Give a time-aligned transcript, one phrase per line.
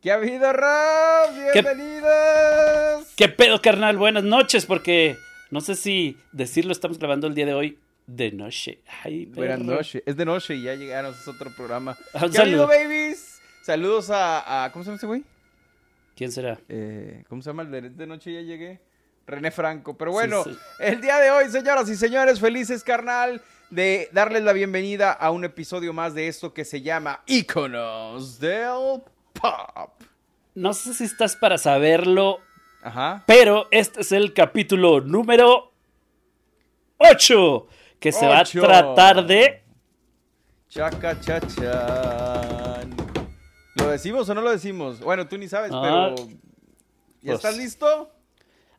[0.00, 1.52] ¿Qué ha habido, Rob?
[1.52, 3.06] Bienvenidos.
[3.16, 3.98] ¿Qué pedo, carnal?
[3.98, 5.18] Buenas noches, porque
[5.50, 8.78] no sé si decirlo, estamos grabando el día de hoy de noche.
[9.04, 10.02] Ay, Buenas noches.
[10.06, 11.98] Es de noche y ya llegaron, es otro programa.
[12.14, 12.84] Ah, un ¿Qué ha habido, saludo.
[12.88, 13.40] babies?
[13.62, 15.22] Saludos a, a- ¿Cómo se llama ese güey?
[16.16, 16.58] ¿Quién será?
[16.68, 17.62] Eh, ¿Cómo se llama?
[17.62, 18.80] El de, de noche ya llegué.
[19.26, 19.96] René Franco.
[19.98, 20.58] Pero bueno, Sí, sí.
[20.80, 25.44] el día de hoy, señoras y señores, felices, carnal, de darles la bienvenida a un
[25.44, 29.02] episodio más de esto que se llama Iconos del
[29.40, 30.02] Pop.
[30.54, 32.40] No sé si estás para saberlo,
[32.82, 33.24] Ajá.
[33.26, 35.72] pero este es el capítulo número
[36.98, 37.66] 8,
[37.98, 39.62] que se va a tratar de...
[40.68, 42.90] Chaca chachan.
[43.76, 45.00] ¿Lo decimos o no lo decimos?
[45.00, 46.14] Bueno, tú ni sabes, Ah, pero.
[47.22, 47.36] ¿Ya pues.
[47.36, 48.10] estás listo?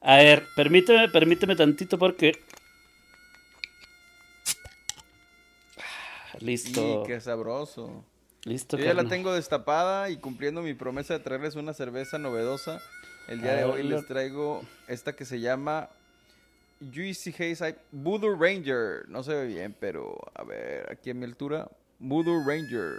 [0.01, 2.33] A ver, permíteme, permíteme tantito porque...
[6.39, 7.03] Listo.
[7.03, 8.05] Y qué sabroso.
[8.43, 12.81] Listo, Yo ya la tengo destapada y cumpliendo mi promesa de traerles una cerveza novedosa.
[13.27, 13.97] El día de hoy Hola.
[13.97, 15.89] les traigo esta que se llama
[16.93, 19.07] Juicy Haze I- Voodoo Ranger.
[19.09, 21.69] No se ve bien, pero a ver, aquí a mi altura.
[21.99, 22.95] Voodoo Ranger.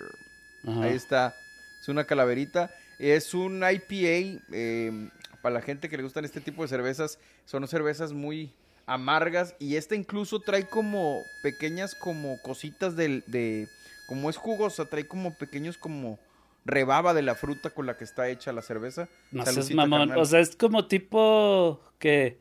[0.65, 0.83] Ajá.
[0.85, 1.35] Ahí está.
[1.81, 2.71] Es una calaverita.
[3.01, 4.41] Es un IPA.
[4.53, 5.09] eh,
[5.43, 8.53] para la gente que le gustan este tipo de cervezas, son cervezas muy
[8.87, 9.57] amargas.
[9.59, 13.67] Y esta incluso trae como pequeñas como cositas del, de...
[14.07, 16.19] Como es jugosa, trae como pequeños como
[16.65, 19.09] rebaba de la fruta con la que está hecha la cerveza.
[19.31, 20.01] No seas mamón.
[20.01, 20.19] carnal.
[20.19, 22.39] O sea, es como tipo que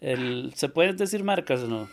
[0.00, 1.88] el ¿se pueden decir marcas no?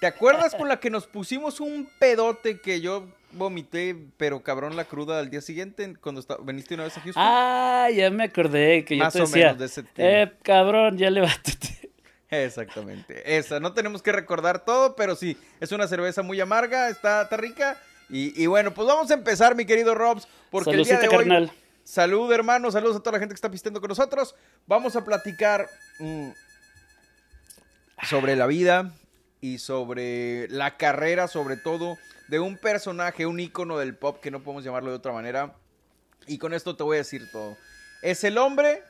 [0.00, 4.84] ¿Te acuerdas con la que nos pusimos un pedote que yo vomité, pero cabrón la
[4.86, 7.22] cruda al día siguiente cuando esta- veniste una vez a Houston?
[7.24, 10.08] Ah, ya me acordé que yo te o decía, menos de ese tema.
[10.08, 11.90] eh, cabrón, ya levántate.
[12.30, 13.60] Exactamente, esa.
[13.60, 17.76] No tenemos que recordar todo, pero sí, es una cerveza muy amarga, está, está rica.
[18.10, 21.16] Y, y bueno, pues vamos a empezar, mi querido Robs, porque el día de hoy...
[21.16, 21.52] carnal.
[21.84, 24.34] Salud, hermano, saludos a toda la gente que está pisteando con nosotros.
[24.66, 26.28] Vamos a platicar mm,
[28.08, 28.92] sobre la vida
[29.40, 34.40] y sobre la carrera, sobre todo, de un personaje, un ícono del pop, que no
[34.40, 35.54] podemos llamarlo de otra manera.
[36.26, 37.56] Y con esto te voy a decir todo.
[38.02, 38.82] Es el hombre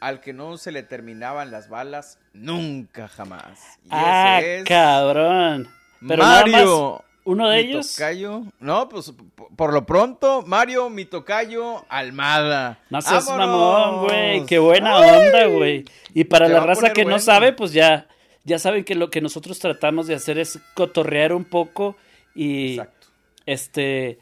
[0.00, 3.60] al que no se le terminaban las balas nunca jamás.
[3.84, 5.68] Y Ah, ese es cabrón.
[6.00, 7.04] Pero nada más, Mario.
[7.24, 7.94] Uno de mi ellos.
[7.94, 8.42] tocayo.
[8.60, 9.12] No, pues
[9.56, 12.78] por lo pronto, Mario, mi tocayo, Almada.
[12.90, 13.48] No seas ¡Vámonos!
[13.48, 14.46] mamón, güey.
[14.46, 15.26] Qué buena ¡Ay!
[15.26, 15.84] onda, güey.
[16.14, 18.08] Y para la raza que no sabe, pues ya,
[18.44, 21.96] ya saben que lo que nosotros tratamos de hacer es cotorrear un poco
[22.34, 23.08] y Exacto.
[23.46, 24.18] este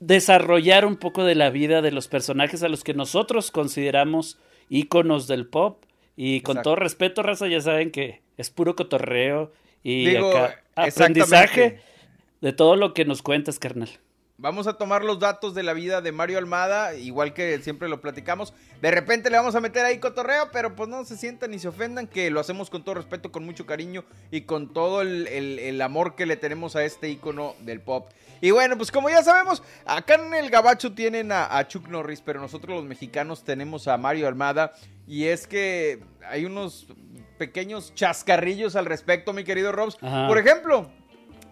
[0.00, 4.38] desarrollar un poco de la vida de los personajes a los que nosotros consideramos
[4.68, 5.82] íconos del pop.
[6.16, 6.70] Y con Exacto.
[6.70, 9.52] todo respeto, raza, ya saben que es puro cotorreo
[9.82, 11.22] y Digo, acá, exactamente.
[11.22, 11.80] aprendizaje
[12.44, 13.88] de todo lo que nos cuentas, carnal.
[14.36, 18.00] Vamos a tomar los datos de la vida de Mario Almada, igual que siempre lo
[18.00, 18.52] platicamos.
[18.82, 21.68] De repente le vamos a meter ahí cotorreo, pero pues no se sientan ni se
[21.68, 25.58] ofendan, que lo hacemos con todo respeto, con mucho cariño y con todo el, el-
[25.60, 28.08] el amor que le tenemos a este ícono del pop.
[28.40, 32.20] Y bueno, pues como ya sabemos, acá en el Gabacho tienen a, a Chuck Norris,
[32.20, 34.74] pero nosotros los mexicanos tenemos a Mario Almada.
[35.06, 36.88] Y es que hay unos
[37.38, 39.96] pequeños chascarrillos al respecto, mi querido Robs.
[40.02, 40.26] Ajá.
[40.28, 40.90] Por ejemplo,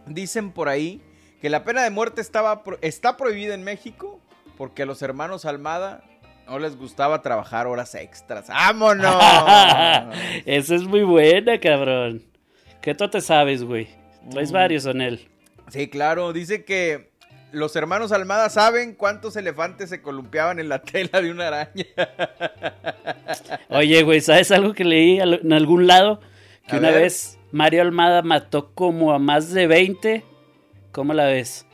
[0.07, 1.01] dicen por ahí
[1.41, 4.21] que la pena de muerte estaba está prohibida en México
[4.57, 6.05] porque a los hermanos Almada
[6.47, 8.49] no les gustaba trabajar horas extras.
[8.49, 9.15] ¡Vámonos!
[10.47, 12.23] Esa es muy buena, cabrón.
[12.81, 13.89] ¿Qué tú te sabes, güey?
[14.31, 14.55] Traes Mm.
[14.55, 15.29] varios en él.
[15.69, 17.11] sí, claro, dice que
[17.53, 21.87] los hermanos Almada saben cuántos elefantes se columpiaban en la tela de una araña.
[23.69, 26.21] Oye, güey, ¿sabes algo que leí en algún lado?
[26.69, 27.03] Que A una ver.
[27.03, 30.25] vez Mario Almada mató como a más de 20.
[30.91, 31.67] ¿Cómo la ves?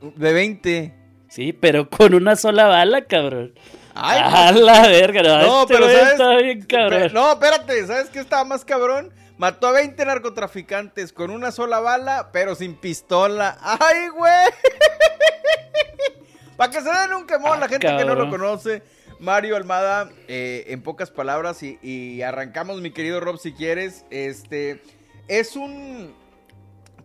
[0.00, 0.94] De 20.
[1.28, 3.52] Sí, pero con una sola bala, cabrón.
[3.94, 6.12] Ay, a la verga, no, este pero ¿sabes?
[6.12, 7.10] está bien cabrón.
[7.12, 9.12] No, espérate, ¿sabes qué estaba más cabrón?
[9.36, 13.58] Mató a 20 narcotraficantes con una sola bala, pero sin pistola.
[13.60, 14.32] ¡Ay, güey!
[16.56, 18.82] Para que se den un quemón la gente que no lo conoce.
[19.20, 24.04] Mario Almada, eh, en pocas palabras, y, y arrancamos, mi querido Rob, si quieres.
[24.10, 24.80] Este
[25.28, 26.14] es un.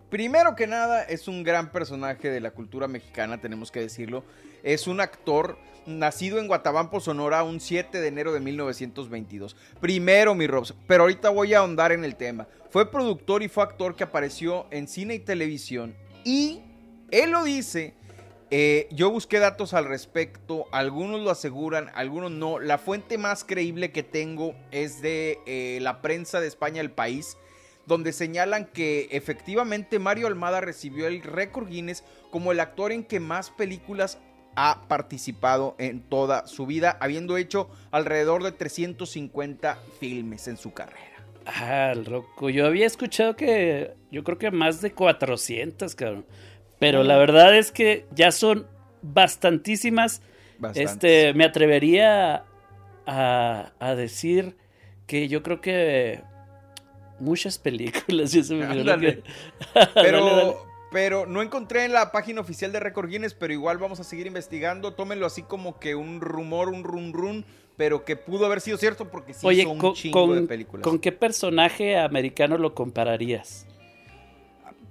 [0.09, 4.23] Primero que nada, es un gran personaje de la cultura mexicana, tenemos que decirlo.
[4.61, 9.55] Es un actor nacido en Guatabampo, Sonora, un 7 de enero de 1922.
[9.81, 12.47] Primero, mi Robs, pero ahorita voy a ahondar en el tema.
[12.69, 15.95] Fue productor y fue actor que apareció en cine y televisión.
[16.23, 16.61] Y
[17.11, 17.95] él lo dice.
[18.51, 22.59] eh, yo busqué datos al respecto, algunos lo aseguran, algunos no.
[22.59, 27.35] La fuente más creíble que tengo es de eh, la prensa de España, El País,
[27.85, 33.19] donde señalan que efectivamente Mario Almada recibió el récord Guinness como el actor en que
[33.19, 34.19] más películas
[34.55, 41.13] ha participado en toda su vida, habiendo hecho alrededor de 350 filmes en su carrera.
[41.45, 42.49] Ah, el Rocco.
[42.49, 46.25] Yo había escuchado que yo creo que más de 400, cabrón.
[46.79, 48.67] Pero la verdad es que ya son
[49.01, 50.21] bastantísimas.
[50.75, 52.45] Este, me atrevería
[53.05, 54.55] a, a, decir
[55.07, 56.21] que yo creo que
[57.19, 58.31] muchas películas.
[59.93, 64.03] Pero, pero no encontré en la página oficial de Record Guinness, pero igual vamos a
[64.03, 64.93] seguir investigando.
[64.93, 67.45] Tómenlo así como que un rumor, un run run,
[67.75, 70.83] pero que pudo haber sido cierto porque sí Oye, son un chingo de películas.
[70.83, 73.65] ¿Con qué personaje americano lo compararías?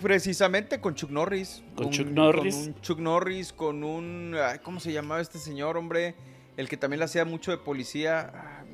[0.03, 1.63] Precisamente con Chuck Norris.
[1.77, 2.57] Con, Chuck Norris.
[2.57, 4.37] Con un Chuck Norris, con un.
[4.65, 6.17] ¿Cómo se llamaba este señor, hombre?
[6.57, 8.33] El que también le hacía mucho de policía.
[8.35, 8.65] Ah,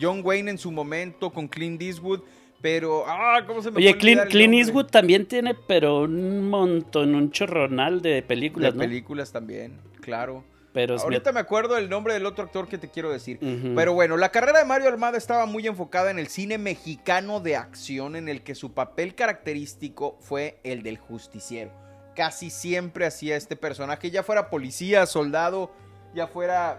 [0.00, 2.20] John Wayne en su momento, con Clint Eastwood.
[2.60, 8.02] Pero, ah, ¿cómo se me Oye, Clint, Eastwood también tiene, pero un montón, un chorronal
[8.02, 10.44] de películas, de películas también, claro.
[10.72, 13.40] Pero Ahorita me acuerdo el nombre del otro actor que te quiero decir.
[13.74, 17.56] Pero bueno, la carrera de Mario Almada estaba muy enfocada en el cine mexicano de
[17.56, 21.72] acción, en el que su papel característico fue el del justiciero.
[22.14, 25.72] Casi siempre hacía este personaje, ya fuera policía, soldado,
[26.14, 26.78] ya fuera,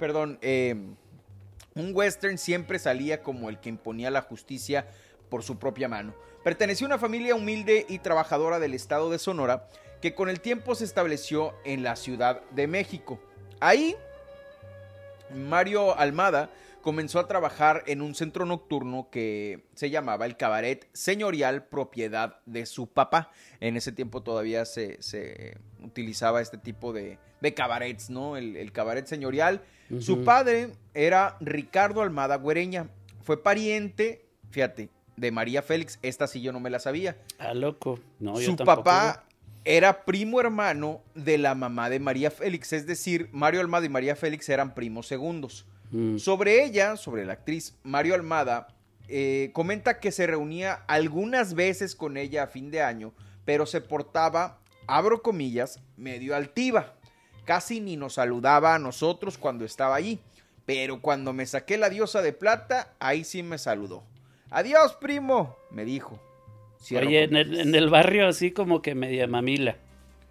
[0.00, 0.74] perdón, eh,
[1.76, 4.88] un western, siempre salía como el que imponía la justicia
[5.28, 6.14] por su propia mano.
[6.42, 9.68] Perteneció a una familia humilde y trabajadora del estado de Sonora
[10.00, 13.18] que con el tiempo se estableció en la Ciudad de México.
[13.60, 13.96] Ahí,
[15.34, 16.50] Mario Almada
[16.82, 22.66] comenzó a trabajar en un centro nocturno que se llamaba el Cabaret Señorial, propiedad de
[22.66, 23.30] su papá.
[23.60, 24.98] En ese tiempo todavía se,
[25.82, 27.18] utilizaba este tipo de,
[27.54, 28.36] cabarets, ¿no?
[28.36, 29.62] El, Cabaret Señorial.
[30.00, 32.88] Su padre era Ricardo Almada Güereña.
[33.22, 35.98] Fue pariente, fíjate, de María Félix.
[36.02, 37.16] Esta sí yo no me la sabía.
[37.38, 37.98] Ah, loco.
[38.18, 39.24] No, Su papá
[39.64, 42.72] era primo hermano de la mamá de María Félix.
[42.72, 45.66] Es decir, Mario Almada y María Félix eran primos segundos.
[45.90, 46.18] Mm.
[46.18, 48.68] Sobre ella, sobre la actriz Mario Almada,
[49.08, 53.80] eh, comenta que se reunía algunas veces con ella a fin de año, pero se
[53.80, 56.94] portaba, abro comillas, medio altiva.
[57.44, 60.20] Casi ni nos saludaba a nosotros cuando estaba allí.
[60.66, 64.04] Pero cuando me saqué la diosa de plata, ahí sí me saludó.
[64.50, 66.18] Adiós, primo, me dijo.
[66.90, 69.76] Oye, en el, barrio así como que media mamila.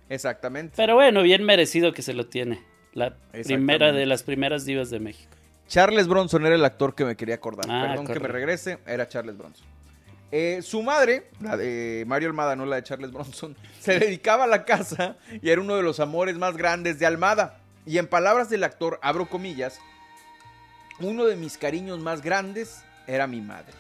[0.10, 0.74] Exactamente.
[0.78, 2.64] Pero bueno, bien merecido que se lo tiene.
[2.94, 5.36] La primera de las primeras divas de México.
[5.68, 7.66] Charles Bronson era el actor que me quería acordar.
[7.70, 9.68] Ah, Perdón que me regrese, era Charles Bronson.
[10.32, 14.48] Eh, su madre, la de Mario Almada, no la de Charles Bronson, se dedicaba a
[14.48, 17.60] la casa y era uno de los amores más grandes de Almada.
[17.86, 19.80] Y en palabras del actor, abro comillas,
[21.00, 23.74] uno de mis cariños más grandes era mi madre.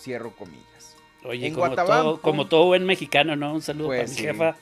[0.00, 0.96] Cierro comillas.
[1.24, 3.54] Oye, en como, todo, como todo buen mexicano, ¿no?
[3.54, 4.56] Un saludo para pues mi jefa.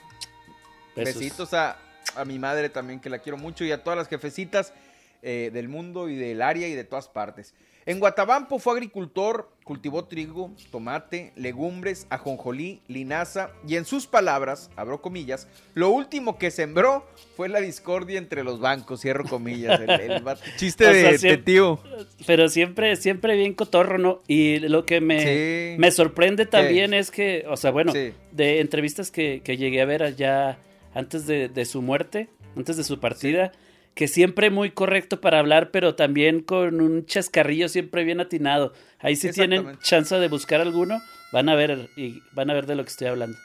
[0.95, 1.77] Besitos a,
[2.15, 4.73] a, mi madre también, que la quiero mucho, y a todas las jefecitas
[5.21, 7.53] eh, del mundo y del área y de todas partes.
[7.89, 15.01] En Guatabampo fue agricultor, cultivó trigo, tomate, legumbres, ajonjolí, linaza y en sus palabras, abro
[15.01, 17.03] comillas, lo último que sembró
[17.35, 20.21] fue la discordia entre los bancos, cierro comillas, el,
[20.57, 21.79] chiste de, tío.
[22.27, 24.21] Pero siempre, siempre bien cotorro, ¿no?
[24.27, 29.41] Y lo que me, me sorprende también es que, o sea, bueno, de entrevistas que,
[29.43, 30.59] llegué a ver allá
[30.93, 33.51] antes de, su muerte, antes de su partida
[33.93, 38.73] que siempre muy correcto para hablar, pero también con un chascarrillo siempre bien atinado.
[38.99, 42.75] Ahí si tienen chance de buscar alguno, van a ver y van a ver de
[42.75, 43.37] lo que estoy hablando.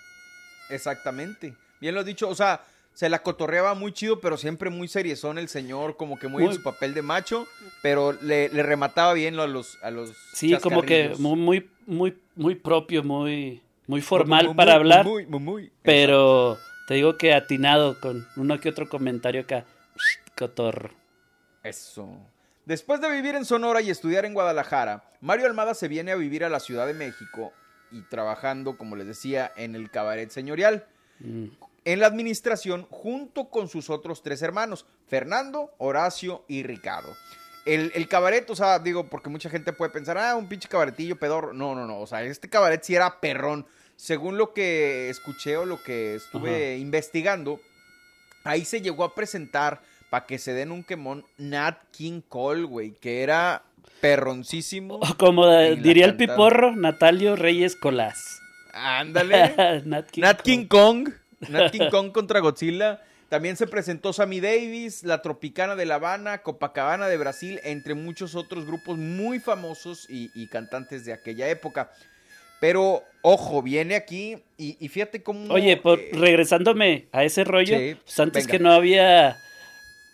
[0.70, 1.54] Exactamente.
[1.80, 5.38] Bien lo has dicho, o sea, se la cotorreaba muy chido, pero siempre muy seriezón
[5.38, 7.46] el señor, como que muy, en su papel de macho,
[7.82, 13.02] pero le, remataba bien a los a los Sí, como que muy muy muy propio,
[13.02, 15.04] muy muy formal para hablar.
[15.04, 15.72] Muy, muy, muy.
[15.82, 19.64] Pero te digo que atinado con uno que otro comentario acá.
[20.36, 20.90] Cotorro.
[21.62, 22.18] Eso.
[22.66, 26.44] Después de vivir en Sonora y estudiar en Guadalajara, Mario Almada se viene a vivir
[26.44, 27.52] a la Ciudad de México
[27.90, 30.86] y trabajando, como les decía, en el cabaret señorial.
[31.20, 31.46] Mm.
[31.84, 37.14] En la administración, junto con sus otros tres hermanos, Fernando, Horacio y Ricardo.
[37.66, 41.16] El, el, cabaret, o sea, digo, porque mucha gente puede pensar, ah, un pinche cabaretillo
[41.16, 41.52] pedorro.
[41.52, 42.00] No, no, no.
[42.00, 43.66] O sea, este cabaret sí era perrón.
[43.96, 47.60] Según lo que escuché o lo que estuve investigando,
[48.42, 49.80] ahí se llegó a presentar
[50.14, 53.64] para que se den un quemón Nat King Cole, güey, que era
[54.00, 55.00] perroncísimo.
[55.18, 58.40] como diría el piporro, Natalio Reyes Colás.
[58.72, 59.82] Ándale.
[59.84, 61.08] Nat, King, Kong.
[61.48, 63.02] Nat King Kong contra Godzilla.
[63.28, 68.36] También se presentó Sammy Davis, La Tropicana de La Habana, Copacabana de Brasil, entre muchos
[68.36, 71.90] otros grupos muy famosos y, cantantes de aquella época.
[72.60, 75.52] Pero, ojo, viene aquí y, fíjate cómo...
[75.52, 79.38] Oye, por, regresándome a ese rollo, pues antes que no había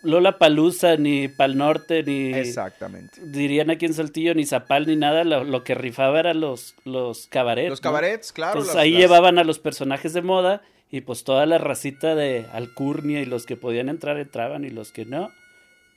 [0.03, 2.33] Lola Palusa, ni Pal Norte, ni.
[2.33, 3.21] Exactamente.
[3.21, 5.23] Dirían aquí en Saltillo, ni Zapal, ni nada.
[5.23, 7.69] Lo, que rifaba eran los, los cabarets.
[7.69, 8.59] Los cabarets, claro.
[8.59, 13.21] Entonces ahí llevaban a los personajes de moda y pues toda la racita de Alcurnia
[13.21, 15.31] y los que podían entrar entraban y los que no.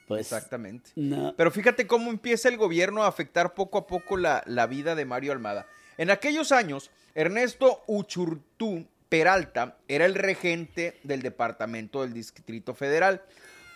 [0.06, 0.90] Pues, Exactamente.
[0.96, 1.34] No.
[1.36, 5.04] Pero fíjate cómo empieza el gobierno a afectar poco a poco la, la vida de
[5.04, 5.66] Mario Almada.
[5.96, 13.22] En aquellos años, Ernesto Uchurtú Peralta era el regente del departamento del Distrito Federal,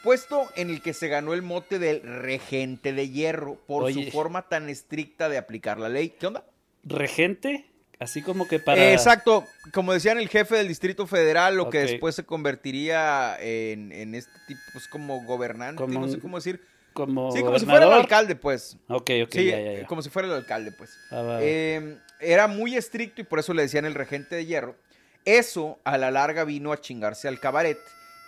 [0.03, 4.49] puesto en el que se ganó el mote del regente de hierro por su forma
[4.49, 6.11] tan estricta de aplicar la ley.
[6.11, 6.45] ¿Qué onda?
[6.85, 7.67] ¿Regente?
[7.99, 8.93] Así como que para...
[8.93, 14.33] exacto, como decían el jefe del Distrito Federal, lo que después se convertiría en, este
[14.47, 16.63] tipo, pues como gobernante, no sé cómo decir.
[16.93, 18.77] Como sí, como si fuera el alcalde, pues.
[18.89, 19.53] Ok, ok, sí,
[19.87, 20.97] como si fuera el alcalde, pues.
[21.11, 24.77] Ah, em, era muy estricto y por eso le decían el regente de hierro.
[25.25, 27.79] Eso a la larga vino a chingarse al cabaret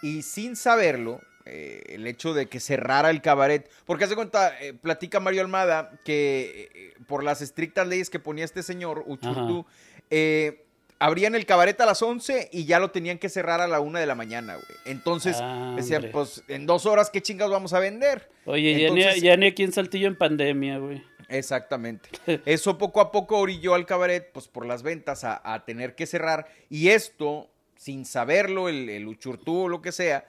[0.03, 4.75] y sin saberlo, eh, el hecho de que cerrara el cabaret, porque hace cuenta, eh,
[4.75, 9.65] platica Mario Almada que eh, por las estrictas leyes que ponía este señor, Uchurtú,
[10.99, 13.99] abrían el cabaret a las 11 y ya lo tenían que cerrar a la 1
[13.99, 14.79] de la mañana, güey.
[14.85, 18.29] Entonces, ah, decían, pues en dos horas, ¿qué chingados vamos a vender?
[18.45, 21.03] Oye, ya, ni, ya, ni, aquí en Saltillo en pandemia, güey.
[21.31, 22.11] Exactamente.
[22.45, 26.49] Eso poco a poco orilló al cabaret, pues por las ventas, a, tener que cerrar.
[26.69, 30.27] Y esto, sin saberlo, el, el Uchurtú o lo que sea,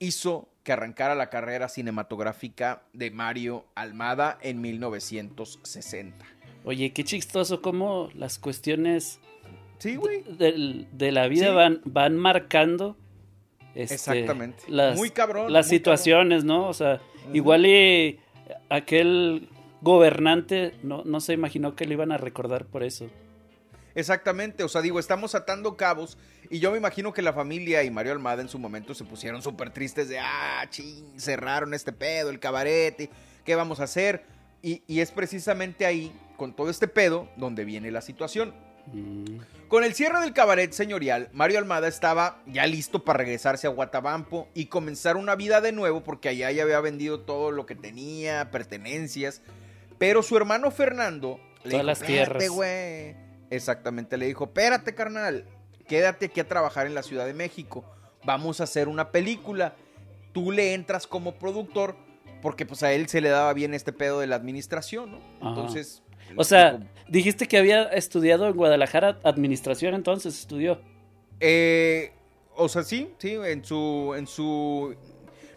[0.00, 6.26] hizo que arrancara la carrera cinematográfica de Mario Almada en 1960.
[6.64, 9.20] Oye, qué chistoso cómo las cuestiones
[9.78, 10.24] sí, güey.
[10.24, 12.96] De, la vida van, van marcando
[13.74, 14.64] este, Exactamente.
[14.68, 15.52] Las, muy cabrón.
[15.52, 16.68] Las situaciones, ¿no?
[16.68, 17.00] O sea,
[17.32, 18.18] igual y
[18.68, 19.48] aquel
[19.80, 23.08] gobernante no, no se imaginó que le iban a recordar por eso.
[23.94, 26.16] Exactamente, o sea, digo, estamos atando cabos
[26.48, 29.42] y yo me imagino que la familia y Mario Almada en su momento se pusieron
[29.42, 33.10] súper tristes de, ah, ching, cerraron este pedo, el cabaret,
[33.44, 34.24] ¿qué vamos a hacer?
[34.62, 38.54] Y, es precisamente ahí, con todo este pedo, donde viene la situación.
[38.92, 39.38] Mm.
[39.68, 44.48] Con el cierre del cabaret señorial, Mario Almada estaba ya listo para regresarse a Guatabampo
[44.52, 48.50] y comenzar una vida de nuevo porque allá ya había vendido todo lo que tenía,
[48.50, 49.42] pertenencias,
[49.98, 52.48] pero su hermano Fernando le Todas las tierras.
[52.48, 53.29] güey.
[53.50, 55.44] Exactamente, le dijo, espérate, carnal,
[55.88, 57.84] quédate aquí a trabajar en la Ciudad de México.
[58.24, 59.74] Vamos a hacer una película.
[60.32, 61.96] Tú le entras como productor
[62.42, 65.48] porque pues a él se le daba bien este pedo de la administración, ¿no?
[65.48, 66.02] Entonces...
[66.36, 66.78] O sea,
[67.08, 70.80] dijiste que había estudiado en Guadalajara administración, entonces estudió.
[71.40, 72.12] Eh,
[72.54, 74.94] o sea, sí, sí, en su, en su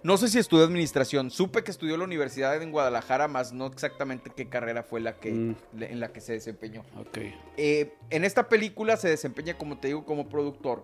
[0.04, 1.32] no sé si estudió administración.
[1.32, 5.32] Supe que estudió la universidad en Guadalajara, más no exactamente qué carrera fue la que,
[5.32, 5.56] mm.
[5.80, 6.82] en la que se desempeñó.
[7.00, 7.20] Ok.
[7.56, 10.84] Eh, en esta película se desempeña, como te digo, como productor.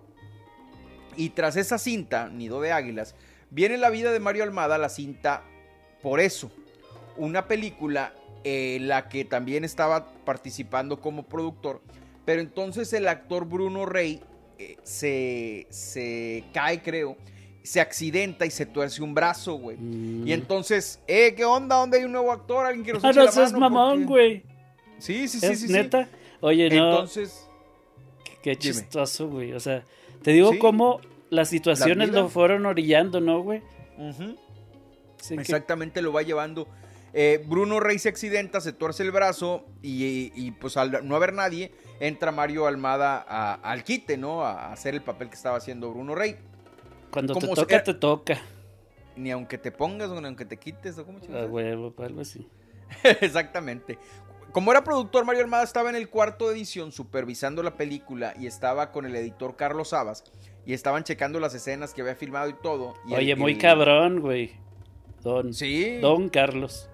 [1.16, 3.14] Y tras esa cinta, Nido de Águilas,
[3.50, 5.44] viene la vida de Mario Almada, la cinta
[6.02, 6.50] Por eso.
[7.16, 11.82] Una película en la que también estaba participando como productor.
[12.24, 14.22] Pero entonces el actor Bruno Rey
[14.58, 17.18] eh, se, se cae, creo
[17.62, 19.76] se accidenta y se tuerce un brazo, güey.
[19.76, 20.26] Mm.
[20.26, 21.76] Y entonces, eh, ¿qué onda?
[21.76, 22.66] ¿Dónde hay un nuevo actor?
[22.66, 24.44] ¿Alguien que nos ah, no, la es mamón, güey.
[24.98, 25.72] Sí, sí, sí, sí.
[25.72, 26.08] ¿Neta?
[26.40, 26.90] Oye, no.
[26.90, 27.46] Entonces...
[28.42, 29.52] Qué chistoso, güey.
[29.52, 29.84] O sea,
[30.22, 33.62] te digo cómo las situaciones lo fueron orillando, ¿no, güey?
[35.30, 36.66] Exactamente, lo va llevando.
[37.12, 41.72] Eh, Bruno Rey se accidenta, se tuerce el brazo y, pues al no haber nadie,
[41.98, 44.42] entra Mario Almada al quite, ¿no?
[44.42, 46.36] A hacer el papel que estaba haciendo Bruno Rey.
[47.10, 48.38] Cuando te toca, te toca.
[49.16, 52.46] Ni aunque te pongas, ni aunque te quites, o como A huevo, algo así.
[53.20, 53.98] Exactamente.
[54.52, 58.46] Como era productor, Mario Armada estaba en el cuarto de edición supervisando la película y
[58.46, 60.24] estaba con el editor Carlos Sabas
[60.66, 62.94] y estaban checando las escenas que había filmado y todo.
[63.10, 64.52] Oye, muy cabrón, güey.
[65.22, 65.98] Don, sí.
[65.98, 66.88] Don Carlos.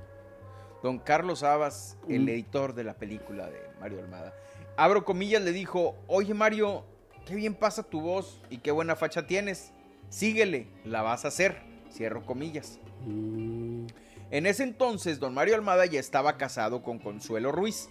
[0.82, 2.28] Don Carlos Sabas, el mm.
[2.28, 4.34] editor de la película de Mario Armada.
[4.76, 6.84] Abro comillas, le dijo, oye Mario,
[7.24, 9.72] qué bien pasa tu voz y qué buena facha tienes
[10.08, 12.80] síguele, la vas a hacer, cierro comillas.
[13.06, 13.86] Mm.
[14.30, 17.88] En ese entonces, don Mario Almada ya estaba casado con Consuelo Ruiz,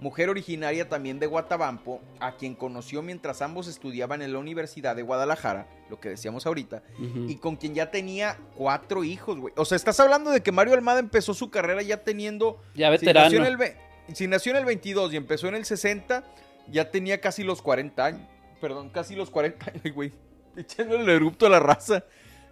[0.00, 5.02] mujer originaria también de Guatabampo, a quien conoció mientras ambos estudiaban en la Universidad de
[5.02, 6.82] Guadalajara, lo que decíamos ahorita,
[7.26, 9.54] y con quien ya tenía cuatro hijos, güey.
[9.56, 12.60] O sea, estás hablando de que Mario Almada empezó su carrera ya teniendo...
[12.74, 13.30] Ya veterano.
[13.30, 16.22] Si nació, en el, si nació en el 22 y empezó en el 60,
[16.70, 18.28] ya tenía casi los 40 años.
[18.60, 20.12] Perdón, casi los 40 años, güey.
[20.60, 22.04] Echando el erupto a la raza.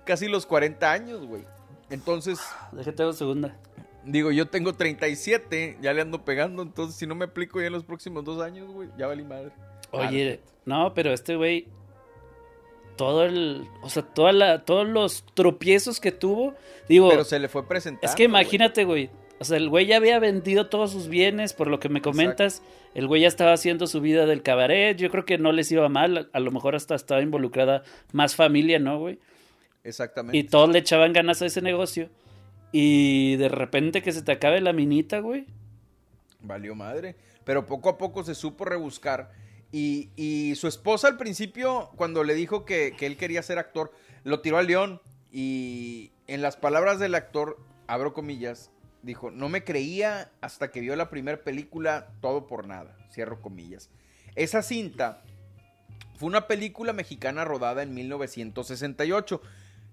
[0.05, 1.43] Casi los 40 años, güey.
[1.91, 2.39] Entonces.
[2.73, 3.57] Déjate una segunda.
[4.05, 6.63] Digo, yo tengo 37, ya le ando pegando.
[6.63, 9.51] Entonces, si no me aplico ya en los próximos dos años, güey, ya valí madre.
[9.91, 11.67] Oye, no, pero este güey.
[12.97, 16.55] todo el, o sea, toda la, todos los tropiezos que tuvo,
[16.89, 18.07] digo, pero se le fue presentando.
[18.07, 21.69] Es que imagínate, güey, o sea, el güey ya había vendido todos sus bienes, por
[21.69, 22.63] lo que me comentas,
[22.95, 25.89] el güey ya estaba haciendo su vida del cabaret, yo creo que no les iba
[25.89, 29.19] mal, a lo mejor hasta estaba involucrada más familia, ¿no, güey?
[29.85, 30.37] Exactamente.
[30.37, 32.11] Y todos le echaban ganas a ese negocio.
[32.73, 35.47] Y de repente que se te acabe la minita, güey.
[36.41, 37.15] Valió madre.
[37.45, 39.31] Pero poco a poco se supo rebuscar
[39.73, 43.93] y, su esposa al principio, cuando le dijo que, él quería ser actor,
[44.25, 45.01] lo tiró al león.
[45.31, 48.71] Y en las palabras del actor, abro comillas,
[49.07, 53.89] dijo, no me creía hasta que vio la primera película, todo por nada, cierro comillas.
[54.35, 55.23] Esa cinta
[56.17, 59.41] fue una película mexicana rodada en 1968.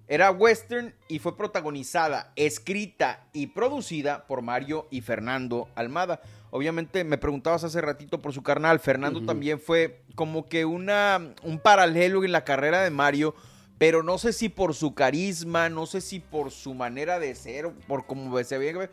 [0.08, 6.22] Era western y fue protagonizada, escrita y producida por Mario y Fernando Almada.
[6.50, 11.60] Obviamente me preguntabas hace ratito por su carnal, Fernando también fue como que una, un
[11.60, 13.34] paralelo en la carrera de Mario,
[13.77, 17.72] pero no sé si por su carisma, no sé si por su manera de ser,
[17.88, 18.89] por cómo se ve.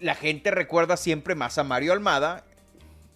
[0.00, 2.44] La gente recuerda siempre más a Mario Almada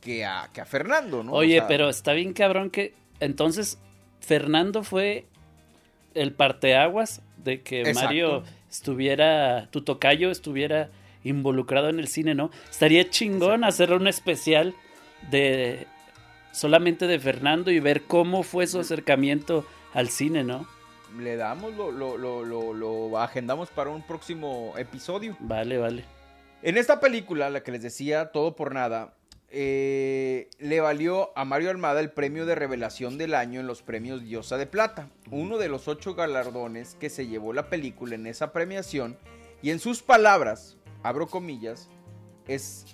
[0.01, 1.33] que a, que a Fernando, ¿no?
[1.33, 3.79] Oye, pero está bien cabrón que entonces
[4.21, 5.27] Fernando fue
[6.15, 10.91] el parteaguas de que Mario estuviera, tu tocayo estuviera
[11.25, 12.51] involucrado en el cine, ¿no?
[12.71, 14.75] Estaría chingón hacer un especial
[15.31, 15.87] de
[16.53, 20.67] solamente de Fernando y ver cómo fue su acercamiento al cine, ¿no?
[21.19, 25.37] Le damos, lo, lo, lo, lo, agendamos para un próximo episodio.
[25.41, 26.05] Vale, vale.
[26.65, 29.13] En esta película, la que les decía, Todo por Nada,
[29.51, 34.23] eh, le valió a Mario Almada el premio de revelación del año en los premios
[34.23, 38.55] Diosa de Plata, uno de los ocho galardones que se llevó la película en esa
[38.55, 39.19] premiación,
[39.61, 41.91] y en sus palabras, abro comillas,
[42.49, 42.87] es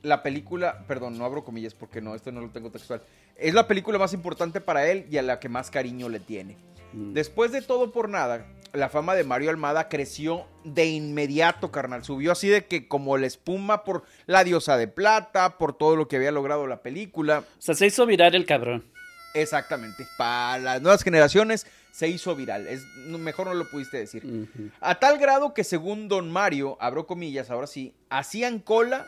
[0.00, 3.02] la película, perdón, no abro comillas porque no, esto no lo tengo textual,
[3.36, 6.56] es la película más importante para él y a la que más cariño le tiene.
[6.94, 7.12] Mm.
[7.12, 12.04] Después de todo por nada, la fama de Mario Almada creció de inmediato, carnal.
[12.04, 16.08] Subió así de que como la espuma por la diosa de plata, por todo lo
[16.08, 17.40] que había logrado la película.
[17.40, 18.84] O sea, se hizo viral el cabrón.
[19.34, 20.06] Exactamente.
[20.16, 22.66] Para las nuevas generaciones se hizo viral.
[22.66, 24.48] Es, mejor no lo pudiste decir.
[24.80, 29.06] A tal grado que según Don Mario, abro comillas, ahora sí, hacían cola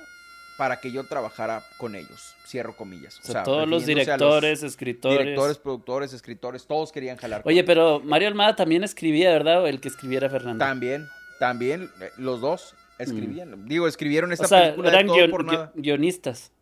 [0.60, 2.36] para que yo trabajara con ellos.
[2.46, 3.18] Cierro comillas.
[3.20, 5.20] O, sea, todos los directores, escritores.
[5.20, 7.40] Directores, productores, escritores, todos querían jalar.
[7.46, 9.62] Oye, pero Mario Almada también escribía, ¿verdad?
[9.62, 10.62] O el que escribiera Fernando.
[10.62, 13.66] También, también, eh, los dos escribían.
[13.68, 16.52] Digo, escribieron esta o sea, película eran de todo por guionistas.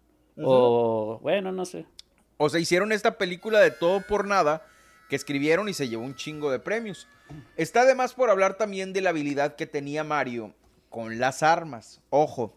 [0.41, 1.85] O, bueno, no sé.
[2.37, 4.65] O sea, hicieron esta película de todo por nada
[5.11, 7.09] que escribieron y se llevó un chingo de premios.
[7.57, 10.55] Está además por hablar también de la habilidad que tenía Mario
[10.89, 12.01] con las armas.
[12.11, 12.55] Ojo,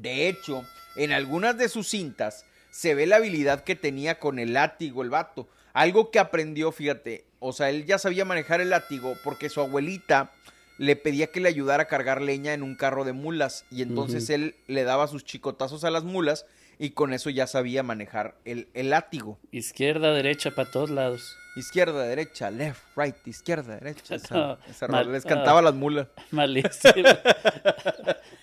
[0.00, 0.64] de hecho,
[0.96, 5.10] en algunas de sus cintas se ve la habilidad que tenía con el látigo el
[5.10, 5.48] vato.
[5.72, 7.24] Algo que aprendió, fíjate.
[7.38, 10.30] O sea, él ya sabía manejar el látigo porque su abuelita
[10.78, 13.64] le pedía que le ayudara a cargar leña en un carro de mulas.
[13.70, 16.46] Y entonces él le daba sus chicotazos a las mulas
[16.78, 19.38] y con eso ya sabía manejar el, látigo.
[19.50, 21.36] Izquierda, derecha, para todos lados.
[21.56, 24.16] Izquierda, derecha, left, right, izquierda, derecha.
[25.08, 26.08] les cantaba las mulas.
[26.30, 27.08] Malísimo.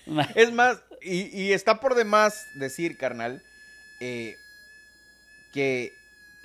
[0.36, 3.42] es más, y, está por demás decir, carnal,
[4.00, 4.38] eh,
[5.52, 5.94] que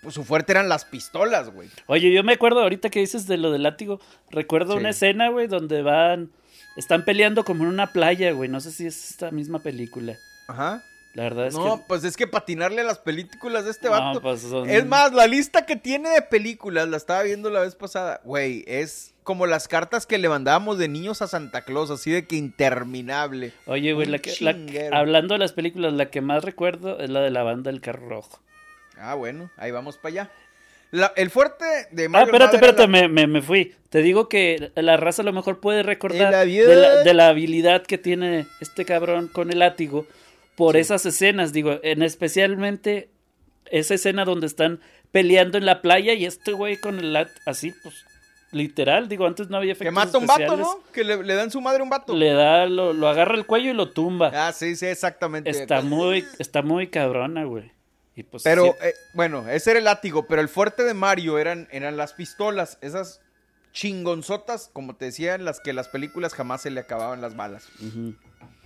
[0.02, 1.68] pues, su fuerte eran las pistolas, güey.
[1.86, 4.00] Oye, yo me acuerdo ahorita que dices de lo del látigo.
[4.30, 6.30] Recuerdo una escena, güey, donde van.
[6.76, 8.48] Están peleando como en una playa, güey.
[8.48, 10.16] No sé si es esta misma película.
[10.46, 10.84] Ajá.
[11.14, 11.60] La verdad es que.
[11.60, 14.20] No, pues es que patinarle a las películas de este vato.
[14.20, 18.20] Pues es más, la lista que tiene de películas, la estaba viendo la vez pasada.
[18.24, 22.26] Güey, es como las cartas que le mandábamos de niños a Santa Claus, así de
[22.26, 23.52] que interminable.
[23.66, 24.08] Oye, güey,
[24.90, 28.08] hablando de las películas, la que más recuerdo es la de la banda El Carro
[28.08, 28.40] Rojo.
[28.96, 30.30] Ah, bueno, ahí vamos para allá.
[31.16, 33.74] el fuerte de Ah, espérate, espérate, me, fui.
[33.90, 38.46] Te digo que la raza a lo mejor puede recordar de la, habilidad que tiene
[38.60, 40.06] este cabrón con el látigo
[40.58, 43.12] por esas escenas, digo, en especialmente
[43.70, 44.80] esa escena donde están
[45.12, 48.04] peleando en la playa y este güey con el lat así, pues
[48.50, 50.82] literal, digo, antes no había efectos Que mata un vato, ¿no?
[50.92, 52.12] Que le, dan su madre un vato.
[52.12, 54.32] Le da, lo, lo, agarra el cuello y lo tumba.
[54.34, 55.48] Ah, sí, sí, exactamente.
[55.48, 57.70] Está muy, está muy cabrona, güey.
[58.16, 61.68] Y pues, pero, eh, bueno, ese era el látigo, pero el fuerte de Mario eran,
[61.70, 63.20] eran las pistolas, esas
[63.70, 67.68] chingonzotas, como te decía, en las que las películas jamás se le acababan las balas.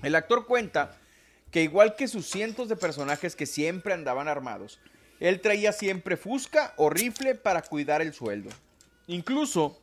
[0.02, 0.96] El actor cuenta
[1.52, 4.80] que igual que sus cientos de personajes que siempre andaban armados,
[5.20, 8.50] él traía siempre fusca o rifle para cuidar el sueldo.
[9.06, 9.78] Incluso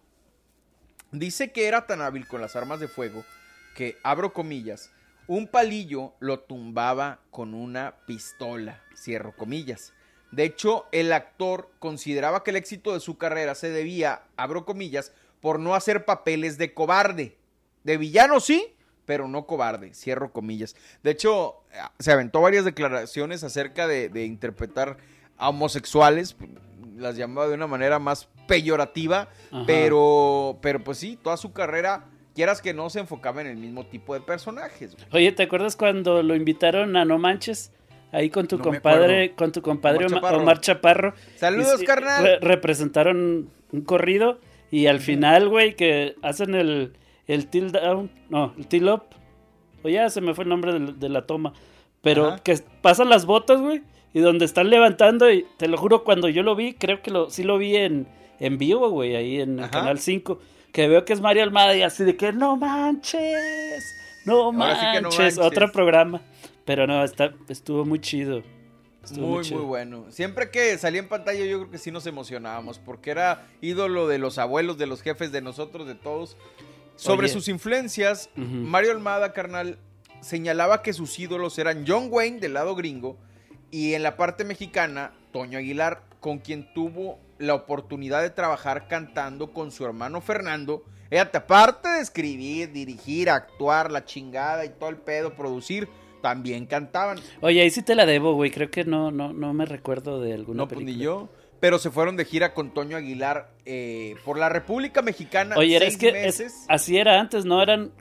[1.11, 3.23] dice que era tan hábil con las armas de fuego
[3.75, 4.89] que, abro comillas,
[5.27, 9.93] un palillo lo tumbaba con una pistola, cierro comillas.
[10.31, 15.11] De hecho, el actor consideraba que el éxito de su carrera se debía, abro comillas,
[15.39, 17.37] por no hacer papeles de cobarde.
[17.83, 18.75] De villano sí,
[19.09, 20.75] pero no cobarde, cierro comillas.
[21.01, 21.63] De hecho,
[21.97, 24.97] se aventó varias declaraciones acerca de, interpretar
[25.35, 26.35] a homosexuales,
[26.95, 29.29] las llamaba de una manera más peyorativa,
[29.65, 33.87] pero, pero pues sí, toda su carrera quieras que no se enfocaba en el mismo
[33.87, 34.95] tipo de personajes.
[35.11, 37.71] Oye, ¿te acuerdas cuando lo invitaron a No Manches?
[38.11, 41.15] Ahí con tu compadre, con tu compadre Omar Chaparro.
[41.35, 42.37] Saludos, carnal.
[42.41, 46.93] representaron un corrido y al final, güey, que hacen el,
[47.29, 49.03] el tilt down, no, el tilt up.
[49.83, 51.53] O ya se me fue el nombre de, la toma.
[52.01, 53.83] Pero que pasan las botas, güey.
[54.13, 57.29] Y donde están levantando, y te lo juro, cuando yo lo vi, creo que lo,
[57.29, 58.07] sí lo vi en,
[58.39, 60.39] en vivo, güey, ahí en el Canal 5.
[60.71, 63.83] Que veo que es Mario Almada y así de que no manches,
[64.25, 66.21] no manches, otro programa.
[66.65, 68.41] Pero no, está, estuvo muy chido.
[69.11, 70.05] muy, muy, bueno.
[70.09, 74.17] Siempre que salía en pantalla yo creo que sí nos emocionábamos porque era ídolo de
[74.17, 76.35] los abuelos, de los jefes, de nosotros, de todos.
[76.99, 79.77] Sobre sus influencias, Mario Almada, carnal,
[80.21, 83.17] señalaba que sus ídolos eran John Wayne del lado gringo
[83.71, 89.53] y en la parte mexicana, Toño Aguilar, con quien tuvo la oportunidad de trabajar cantando
[89.53, 90.83] con su hermano Fernando.
[91.09, 95.87] Fíjate, aparte de escribir, dirigir, actuar, la chingada y todo el pedo, producir,
[96.21, 97.17] también cantaban.
[97.39, 98.51] Oye, ahí sí te la debo, güey.
[98.51, 100.97] Creo que no, no, no me recuerdo de alguna no, pues, película.
[100.97, 101.29] ni yo.
[101.59, 105.55] Pero se fueron de gira con Toño Aguilar eh, por la República Mexicana.
[105.57, 106.31] Oye, es que
[106.67, 107.61] así era antes, ¿no?
[107.61, 107.91] Eran.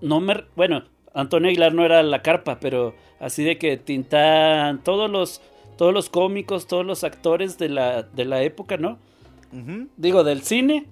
[0.00, 0.44] No me.
[0.56, 0.84] Bueno,
[1.14, 5.40] Antonio Aguilar no era la carpa, pero así de que tintan todos los.
[5.78, 8.98] Todos los cómicos, todos los actores de la, de la época, ¿no?
[9.96, 10.86] Digo, del cine,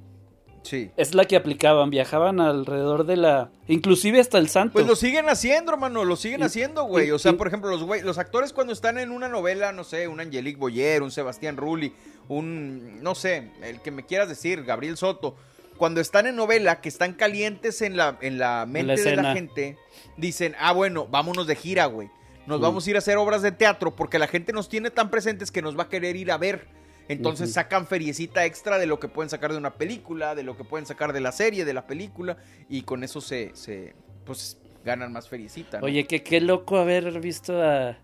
[0.96, 3.50] es la que aplicaban, viajaban alrededor de la...
[3.66, 4.74] Inclusive hasta el santo.
[4.74, 7.10] Pues lo siguen haciendo, hermano, lo siguen haciendo, güey.
[7.10, 10.08] O sea, por ejemplo, los, güey, los actores cuando están en una novela, no sé,
[10.08, 11.92] un Angelique Boyer, un Sebastián Rulli,
[12.28, 15.36] un, no sé, el que me quieras decir, Gabriel Soto,
[15.76, 19.78] cuando están en novela, que están calientes en la, en la mente de la gente,
[20.16, 22.10] dicen, ah, bueno, vámonos de gira, güey.
[22.46, 25.10] Nos vamos a ir a hacer obras de teatro porque la gente nos tiene tan
[25.10, 26.66] presentes que nos va a querer ir a ver.
[27.08, 30.64] Entonces sacan feriecita extra de lo que pueden sacar de una película, de lo que
[30.64, 32.36] pueden sacar de la serie, de la película,
[32.68, 33.94] y con eso se, se
[34.24, 35.80] pues ganan más feriecita.
[35.82, 37.96] Oye, que qué loco haber visto a,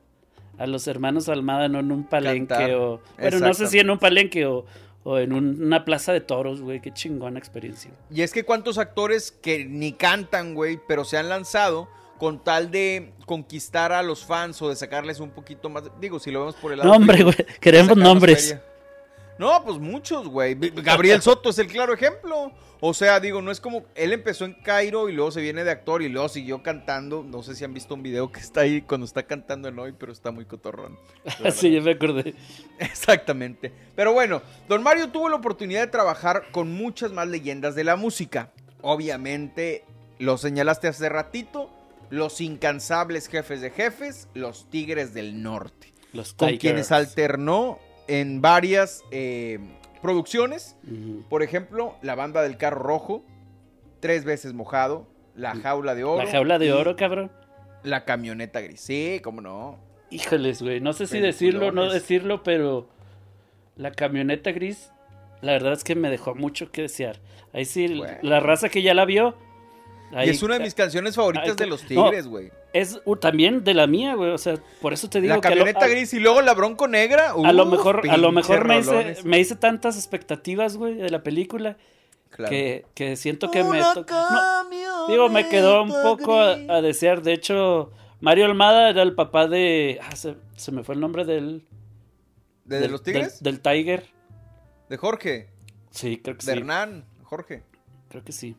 [0.59, 1.81] a los hermanos Almada ¿no?
[1.81, 3.01] en un palenque o...
[3.19, 4.65] Bueno, no sé si en un palenque o,
[5.03, 7.91] o en una plaza de toros, güey, qué chingona experiencia.
[8.11, 11.89] Y es que cuántos actores que ni cantan, güey, pero se han lanzado
[12.19, 16.31] con tal de conquistar a los fans o de sacarles un poquito más, digo, si
[16.31, 16.91] lo vemos por el lado...
[16.91, 18.57] Nombre, güey, queremos nombres.
[19.39, 20.55] No, pues muchos, güey.
[20.55, 22.53] Gabriel Soto es el claro ejemplo.
[22.81, 25.71] O sea, digo, no es como él empezó en Cairo y luego se viene de
[25.71, 27.23] actor y luego siguió cantando.
[27.23, 29.93] No sé si han visto un video que está ahí cuando está cantando en hoy,
[29.99, 30.99] pero está muy cotorrón.
[31.53, 32.35] sí, ya me acordé.
[32.79, 33.73] Exactamente.
[33.97, 37.97] Pero bueno, Don Mario tuvo la oportunidad de trabajar con muchas más leyendas de la
[37.97, 38.53] música.
[38.83, 39.85] Obviamente,
[40.19, 41.71] lo señalaste hace ratito,
[42.11, 45.95] los incansables jefes de jefes, los Tigres del Norte.
[46.13, 49.59] Los con quienes alternó en varias eh,
[50.03, 50.77] producciones.
[51.29, 53.25] Por ejemplo, La Banda del Carro Rojo,
[54.01, 56.23] Tres veces mojado, La Jaula de Oro.
[56.23, 57.31] La Jaula de Oro, cabrón.
[57.83, 58.81] La Camioneta Gris.
[58.81, 59.79] Sí, cómo no.
[60.11, 60.81] Híjoles, güey.
[60.81, 62.87] No sé si decirlo o no decirlo, pero
[63.77, 64.93] La Camioneta Gris,
[65.41, 67.19] la verdad es que me dejó mucho que desear.
[67.55, 69.35] Ahí sí, la raza que ya la vio
[70.23, 72.51] y es una de mis canciones favoritas de los Tigres, güey.
[72.75, 74.31] Es también de la mía, güey.
[74.31, 77.31] O sea, por eso te digo la camioneta gris y luego la bronco negra.
[77.31, 81.23] a lo mejor, a lo mejor me hice, me hice tantas expectativas, güey, de la
[81.23, 81.79] película.
[82.49, 83.81] Que, que, siento que me
[85.09, 87.23] digo me quedó un poco a, desear.
[87.23, 91.65] De hecho Mario Almada era el papá de ah, se, me fue el nombre del
[92.65, 94.07] de, los tigres del, Tiger.
[94.89, 95.49] De Jorge
[95.93, 97.63] sí creo que de Hernán Jorge
[98.09, 98.57] creo que sí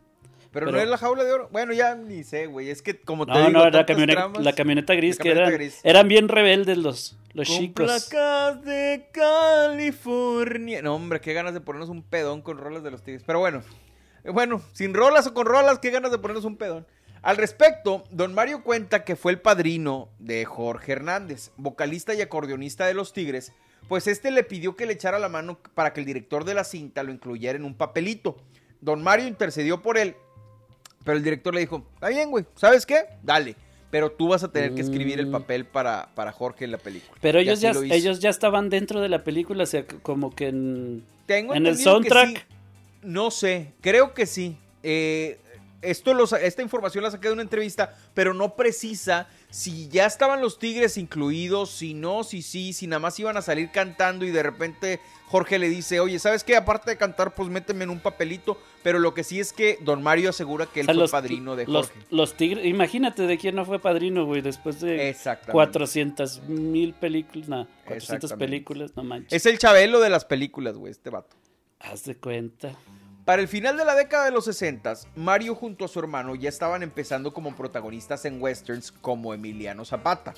[0.56, 1.50] pero, no es la jaula de oro.
[1.52, 2.70] Bueno, ya ni sé, güey.
[2.70, 6.08] Es que como te no, digo, no, la camioneta, la camioneta gris que eran, eran
[6.08, 8.08] bien rebeldes los, los con chicos.
[8.08, 10.82] placas de California.
[10.82, 13.24] No, hombre, qué ganas de ponernos un pedón con rolas de los tigres.
[13.28, 13.64] Pero bueno,
[14.32, 16.88] bueno, sin rolas o con rolas, qué ganas de ponernos un pedón.
[17.22, 22.86] Al respecto, don Mario cuenta que fue el padrino de Jorge Hernández, vocalista y acordeonista
[22.86, 23.52] de los Tigres,
[23.90, 26.64] pues este le pidió que le echara la mano para que el director de la
[26.64, 28.38] cinta lo incluyera en un papelito.
[28.80, 30.16] Don Mario intercedió por él
[31.06, 33.06] pero el director le dijo, está bien, güey, ¿sabes qué?
[33.24, 33.56] Dale.
[33.92, 35.32] Pero tú vas a tener que escribir el mm.
[35.32, 37.18] papel para, para Jorge en la película.
[37.22, 41.06] Pero ellos ya, ellos ya estaban dentro de la película, o sea, como que en,
[41.30, 42.46] en el soundtrack.
[43.04, 44.58] No sé, creo que sí.
[44.84, 45.40] Eh,
[45.86, 50.60] esto esta información la saqué de una entrevista, pero no precisa si ya estaban los
[50.60, 54.44] Tigres incluidos, si no, si sí, si nada más iban a salir cantando y de
[54.44, 56.56] repente Jorge le dice, oye, ¿sabes qué?
[56.56, 58.58] Aparte de cantar, pues méteme en un papelito.
[58.84, 61.94] Pero lo que sí es que Don Mario asegura que él fue padrino de Jorge.
[62.12, 65.16] Los, Tigres, imagínate de quién no fue padrino, güey, después de
[65.52, 69.34] 400 mil películas, no, 400 películas, no manches.
[69.34, 71.36] Es el chabelo de las películas, güey, este vato.
[71.80, 72.76] Haz de cuenta.
[73.26, 76.48] Para el final de la década de los 60, Mario junto a su hermano ya
[76.48, 80.36] estaban empezando como protagonistas en westerns como Emiliano Zapata.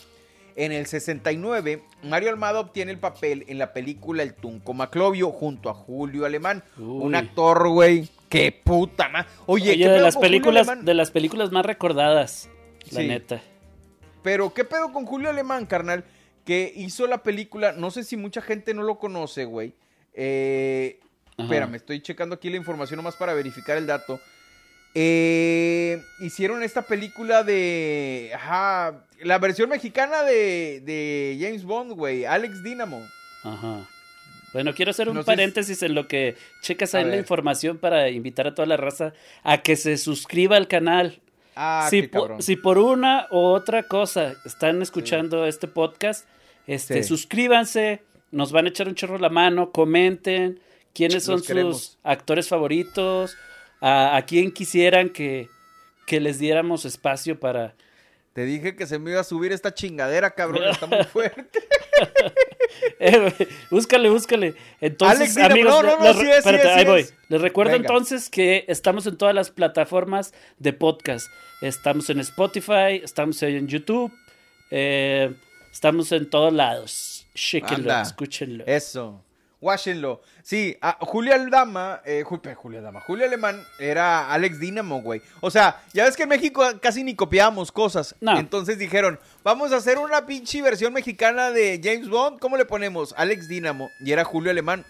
[0.56, 5.69] En el 69, Mario Almada obtiene el papel en la película El Tunco Maclovio junto
[5.69, 9.28] a Julio Alemán, un actor, güey, qué puta más.
[9.45, 12.50] Oye, ¿qué de las películas de las películas más recordadas,
[12.91, 13.41] la neta.
[14.23, 16.06] Pero qué pedo con Julio Alemán, carnal,
[16.45, 19.73] que hizo la película, no sé si mucha gente no lo conoce, güey.
[20.13, 21.00] Eh,
[21.38, 24.19] Espera, me estoy checando aquí la información nomás para verificar el dato.
[24.95, 28.32] Eh, hicieron esta película de.
[28.34, 29.04] Ajá.
[29.21, 32.26] La versión mexicana de, James Bond, güey.
[32.26, 33.06] Alex Dynamo.
[33.43, 33.88] Ajá.
[34.54, 38.56] Bueno, quiero hacer un paréntesis en lo que checas ahí la información para invitar a
[38.56, 41.19] toda la raza a que se suscriba al canal.
[41.56, 46.26] Ah, si, por, si por una u otra cosa están escuchando este podcast,
[46.65, 50.60] este, suscríbanse, nos van a echar un chorro la mano, comenten,
[50.98, 53.38] quiénes son sus actores favoritos,
[53.82, 55.48] a, quién quisieran que,
[56.08, 57.76] que, les diéramos espacio para...
[58.34, 61.60] Te dije que se me iba a subir esta chingadera, cabrón, está muy fuerte.
[63.00, 63.32] eh,
[63.70, 64.56] búscale, búscale.
[64.82, 67.06] Entonces, amigos, no, no, les, ahí voy.
[67.30, 71.28] Les recuerdo entonces que estamos en todas las plataformas de podcast.
[71.62, 74.12] Estamos en Spotify, estamos en YouTube,
[74.72, 75.32] eh,
[75.72, 77.28] estamos en todos lados.
[77.36, 78.64] Chéquenlo, escúchenlo.
[78.66, 79.24] Eso.
[79.60, 80.20] Washington.
[80.43, 85.22] Sí, Julio Aldama, eh, Julio Aldama, Julio Alemán era Alex Dynamo, güey.
[85.41, 88.15] O sea, ya ves que en México casi ni copiábamos cosas.
[88.22, 92.39] Entonces dijeron, vamos a hacer una pinche versión mexicana de James Bond.
[92.39, 93.13] ¿Cómo le ponemos?
[93.17, 93.89] Alex Dynamo.
[94.00, 94.86] Y era Julio Alemán.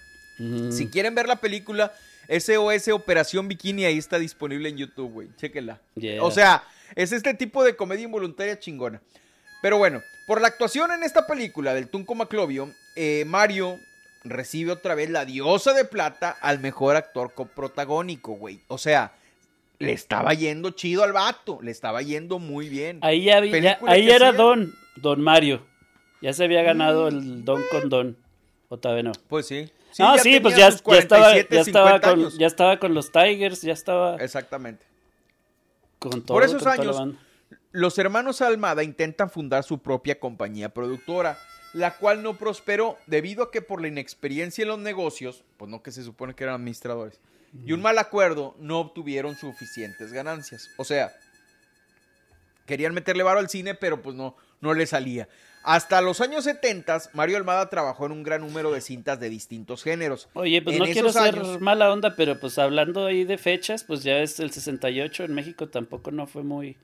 [0.70, 1.94] Si quieren ver la película,
[2.30, 5.30] SOS Operación Bikini, ahí está disponible en YouTube, güey.
[5.38, 5.80] Chéquenla.
[6.22, 6.64] O sea,
[6.96, 9.02] es este tipo de comedia involuntaria chingona.
[9.62, 13.80] Pero bueno, por la actuación en esta película del Tunco Maclovio, eh, Mario
[14.30, 18.62] recibe otra vez la diosa de plata al mejor actor coprotagónico, güey.
[18.68, 19.14] O sea,
[19.80, 23.00] le estaba yendo chido al vato, le estaba yendo muy bien.
[23.02, 25.66] Ahí, había, ahí era Don, Don Mario.
[26.22, 28.18] Ya se había ganado el Don con Don.
[28.70, 29.12] ¿O todavía no?
[29.28, 29.70] Pues sí.
[29.92, 33.74] sí ah, sí, pues ya, estaba, ya, estaba con, ya estaba con los Tigers, ya
[33.74, 34.16] estaba.
[34.18, 34.86] Exactamente.
[36.00, 37.00] Con todo, Por esos años,
[37.72, 41.38] los hermanos Almada intentan fundar su propia compañía productora
[41.78, 45.84] la cual no prosperó debido a que por la inexperiencia en los negocios, pues no
[45.84, 47.20] que se supone que eran administradores,
[47.66, 50.70] y un mal acuerdo no obtuvieron suficientes ganancias.
[50.78, 51.14] O sea,
[52.66, 55.30] querían meterle varo al cine, pero pues no, no le salía.
[55.64, 59.84] Hasta los años 70, Mario Almada trabajó en un gran número de cintas de distintos
[59.84, 60.30] géneros.
[60.34, 64.20] Oye, pues no quiero ser mala onda, pero pues hablando ahí de fechas, pues ya
[64.20, 66.78] es el 68 en México tampoco no fue muy...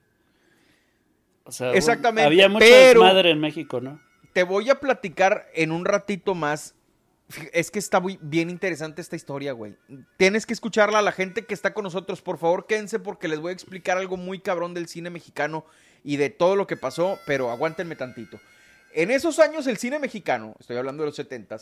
[1.46, 2.66] O sea, Exactamente, había mucha
[2.98, 4.00] madre en México, ¿no?
[4.34, 6.76] Te voy a platicar en un ratito más.
[7.54, 9.76] Es que está muy bien interesante esta historia, güey.
[10.18, 12.22] Tienes que escucharla a la gente que está con nosotros.
[12.22, 15.66] Por favor, quédense porque les voy a explicar algo muy cabrón del cine mexicano
[16.04, 18.40] y de todo lo que pasó, pero aguántenme tantito.
[18.94, 21.58] En esos años el cine mexicano, estoy hablando de los 70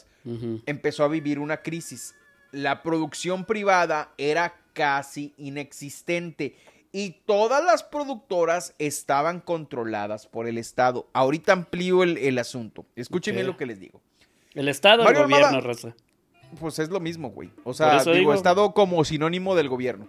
[0.66, 2.16] empezó a vivir una crisis.
[2.52, 6.58] La producción privada era casi inexistente
[6.92, 11.08] y todas las productoras estaban controladas por el Estado.
[11.14, 12.86] Ahorita amplío el, asunto.
[12.96, 14.02] Escúchenme lo que les digo.
[14.54, 15.96] ¿El Estado o el gobierno, Rosa?
[16.60, 17.50] Pues es lo mismo, güey.
[17.64, 20.08] O sea, digo, Estado como sinónimo del gobierno.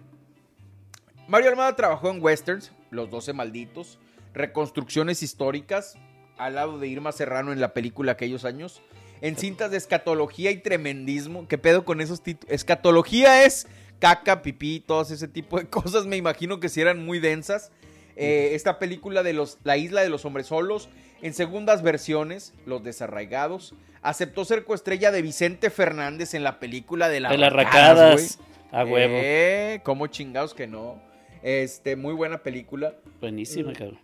[1.27, 3.97] Mario Almada trabajó en westerns, Los Doce Malditos,
[4.33, 5.97] reconstrucciones históricas,
[6.37, 8.81] al lado de Irma Serrano en la película aquellos años,
[9.21, 11.47] en cintas de escatología y tremendismo.
[11.47, 12.53] ¿Qué pedo con esos títulos?
[12.53, 13.67] Escatología es
[14.03, 17.71] caca, pipí, todos ese tipo de cosas, me imagino que si eran muy densas.
[18.17, 20.89] Eh, esta película de los, La isla de los hombres solos,
[21.21, 27.21] en segundas versiones, Los desarraigados, aceptó ser coestrella de Vicente Fernández en la película de,
[27.21, 28.39] la de las racadas.
[28.73, 29.15] A huevo.
[29.15, 31.01] Eh, como chingados que no.
[31.41, 32.95] Este, muy buena película.
[33.21, 33.99] Buenísima, cabrón.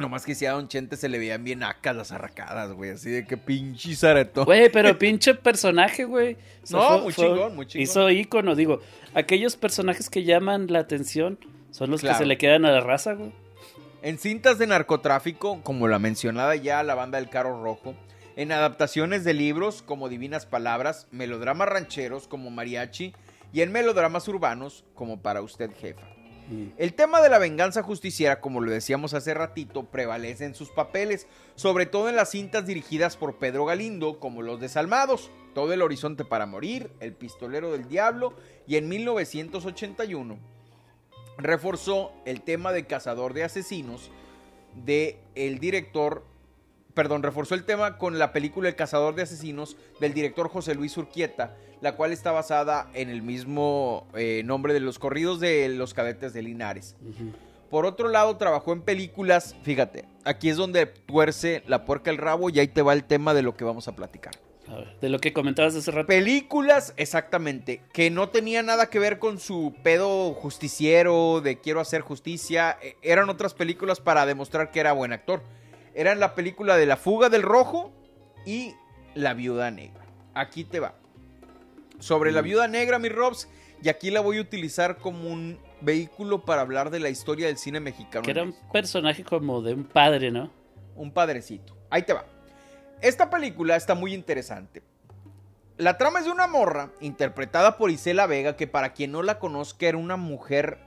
[0.00, 2.90] Nomás que si a Don Chente se le veían bien acá las arracadas, güey.
[2.90, 4.46] Así de que pinche zaretón.
[4.46, 6.38] Güey, pero pinche personaje, güey.
[6.70, 7.82] no, muy chingón, muy chingón.
[7.82, 8.80] Hizo ícono, digo.
[9.12, 11.38] Aquellos personajes que llaman la atención
[11.70, 13.32] son los que se le quedan a la raza, güey.
[14.02, 17.94] En cintas de narcotráfico, como la mencionada ya la banda del Carro Rojo.
[18.36, 23.12] En adaptaciones de libros como Divinas Palabras, melodramas rancheros como Mariachi
[23.52, 26.06] y en melodramas urbanos como Para Usted Jefa.
[26.50, 26.72] Mm.
[26.76, 31.26] El tema de la venganza justiciera, como lo decíamos hace ratito, prevalece en sus papeles,
[31.54, 36.24] sobre todo en las cintas dirigidas por Pedro Galindo, como Los Desalmados, Todo el Horizonte
[36.24, 38.34] para Morir, El Pistolero del Diablo,
[38.66, 40.38] y en 1981
[41.38, 44.10] reforzó el tema de Cazador de Asesinos
[44.74, 46.24] de el director
[46.94, 50.96] perdón, reforzó el tema con la película El cazador de asesinos del director José Luis
[50.96, 55.94] Urquieta, la cual está basada en el mismo eh, nombre de los corridos de los
[55.94, 56.96] cadetes de Linares.
[57.70, 62.50] Por otro lado, trabajó en películas, fíjate, aquí es donde tuerce la puerca el rabo
[62.50, 64.34] y ahí te va el tema de lo que vamos a platicar.
[65.00, 66.06] de lo que comentabas hace rato.
[66.06, 72.02] Películas, exactamente, que no tenía nada que ver con su pedo justiciero de quiero hacer
[72.02, 72.76] justicia.
[72.82, 75.42] E, eran otras películas para demostrar que era buen actor
[75.94, 77.92] eran la película de La fuga del rojo
[78.46, 78.74] y
[79.14, 80.04] La viuda negra.
[80.34, 80.94] Aquí te va.
[81.98, 82.44] Sobre La mm.
[82.44, 83.48] viuda negra, mi Robs,
[83.82, 87.58] y aquí la voy a utilizar como un vehículo para hablar de la historia del
[87.58, 88.24] cine mexicano.
[88.24, 90.50] Que era un personaje como de un padre, ¿no?
[90.94, 91.76] Un padrecito.
[91.88, 92.24] Ahí te va.
[93.00, 94.82] Esta película está muy interesante.
[95.78, 99.38] La trama es de una morra interpretada por Isela Vega, que para quien no la
[99.38, 100.78] conozca era una mujer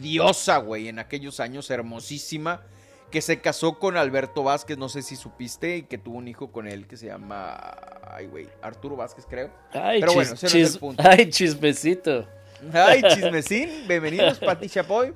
[0.00, 2.62] diosa, güey, en aquellos años, hermosísima
[3.10, 6.52] que se casó con Alberto Vázquez, no sé si supiste, y que tuvo un hijo
[6.52, 7.56] con él que se llama,
[8.02, 9.50] ay güey, Arturo Vázquez creo.
[9.72, 11.02] Ay, Pero bueno, ese no es el punto.
[11.06, 12.26] Ay, chismecito.
[12.72, 15.14] Ay, chismecín, bienvenidos Pati Chapoy.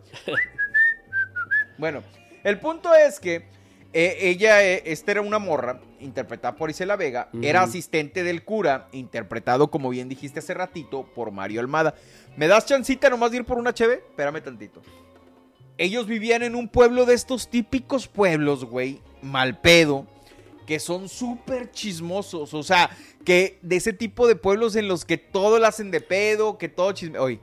[1.77, 2.03] Bueno,
[2.45, 3.45] el punto es que
[3.93, 8.89] eh, ella, eh, esta era una morra, interpretada por Isela Vega, era asistente del cura,
[8.93, 11.95] interpretado, como bien dijiste hace ratito, por Mario Almada.
[12.37, 14.03] ¿Me das chancita nomás de ir por una cheve?
[14.09, 14.81] Espérame tantito
[15.79, 20.07] ellos vivían en un pueblo de estos típicos pueblos, güey, mal pedo,
[20.67, 22.55] que son súper chismosos.
[22.55, 22.91] O sea,
[23.25, 26.69] que de ese tipo de pueblos en los que todo lo hacen de pedo, que
[26.69, 27.19] todo chisme.
[27.19, 27.41] Oye.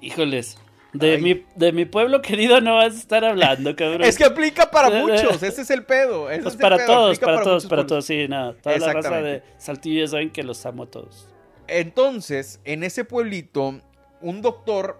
[0.00, 0.56] Híjoles.
[0.92, 4.02] De mi, de mi pueblo querido no vas a estar hablando, cabrón.
[4.02, 6.26] Es que aplica para muchos, ese es el pedo.
[6.42, 8.54] pues para, Todos, para, todos, para todos, sí, nada.
[8.60, 11.28] Toda la raza de Saltillo saben que los amo a todos.
[11.68, 13.80] Entonces, en ese pueblito,
[14.20, 14.98] un doctor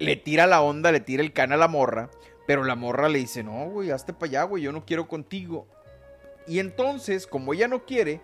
[0.00, 2.10] le tira la onda, le tira el can a la morra,
[2.46, 5.68] pero la morra le dice, no, güey, hazte para allá, güey, yo no quiero contigo.
[6.48, 8.20] Y entonces, como ella no quiere,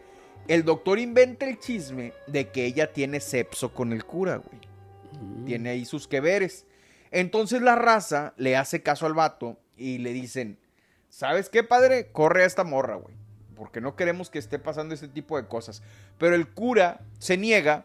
[0.48, 4.60] el doctor inventa el chisme de que ella tiene sexo con el cura, güey.
[5.20, 5.44] Mm.
[5.44, 6.66] Tiene ahí sus que veres.
[7.10, 10.58] Entonces la raza le hace caso al vato y le dicen,
[11.10, 12.08] ¿sabes qué, padre?
[12.10, 13.14] Corre a esta morra, güey.
[13.54, 15.82] Porque no queremos que esté pasando este tipo de cosas.
[16.18, 17.84] Pero el cura se niega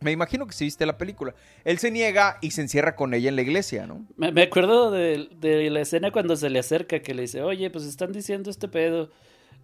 [0.00, 1.34] me imagino que se viste la película.
[1.64, 4.04] Él se niega y se encierra con ella en la iglesia, ¿no?
[4.16, 5.28] Me, acuerdo de,
[5.70, 9.10] la escena cuando se le acerca, que le dice, oye, pues están diciendo este pedo.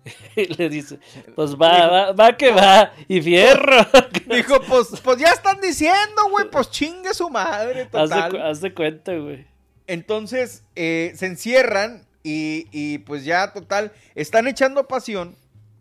[0.37, 1.01] Y le dice,
[1.35, 3.85] pues va, va, va que va, y fierro.
[4.33, 8.41] Dijo, pues, pues ya están diciendo, güey, pues chingue su madre, total.
[8.41, 9.47] Haz de, cuenta, güey.
[9.89, 15.35] Entonces, eh, se encierran y, y pues ya, total, están echando pasión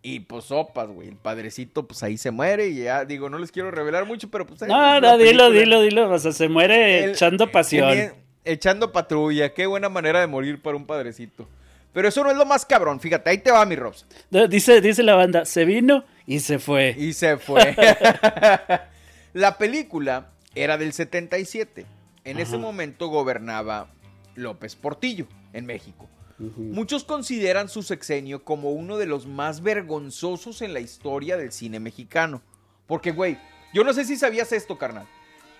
[0.05, 1.07] y pues sopas, güey.
[1.07, 2.67] El padrecito, pues ahí se muere.
[2.67, 4.61] Y ya, digo, no les quiero revelar mucho, pero pues.
[4.61, 6.11] No, no, dilo, dilo, dilo.
[6.11, 8.13] O sea, se muere echando pasión.
[8.43, 9.55] echando patrulla.
[9.55, 11.49] Qué buena manera de morir para un padrecito.
[11.91, 12.99] Pero eso no es lo más cabrón.
[12.99, 14.05] Fíjate, ahí te va mi Robs.
[14.47, 16.93] Dice, dice la banda, se vino y se fue.
[16.95, 17.75] Y se fue.
[19.33, 21.83] la película era del 77.
[22.25, 23.87] En ese momento gobernaba
[24.35, 26.07] López Portillo en México.
[26.38, 31.80] Muchos consideran su sexenio como uno de los más vergonzosos en la historia del cine
[31.80, 32.41] mexicano.
[32.88, 33.38] Porque, güey,
[33.74, 35.08] yo no sé si sabías esto, carnal.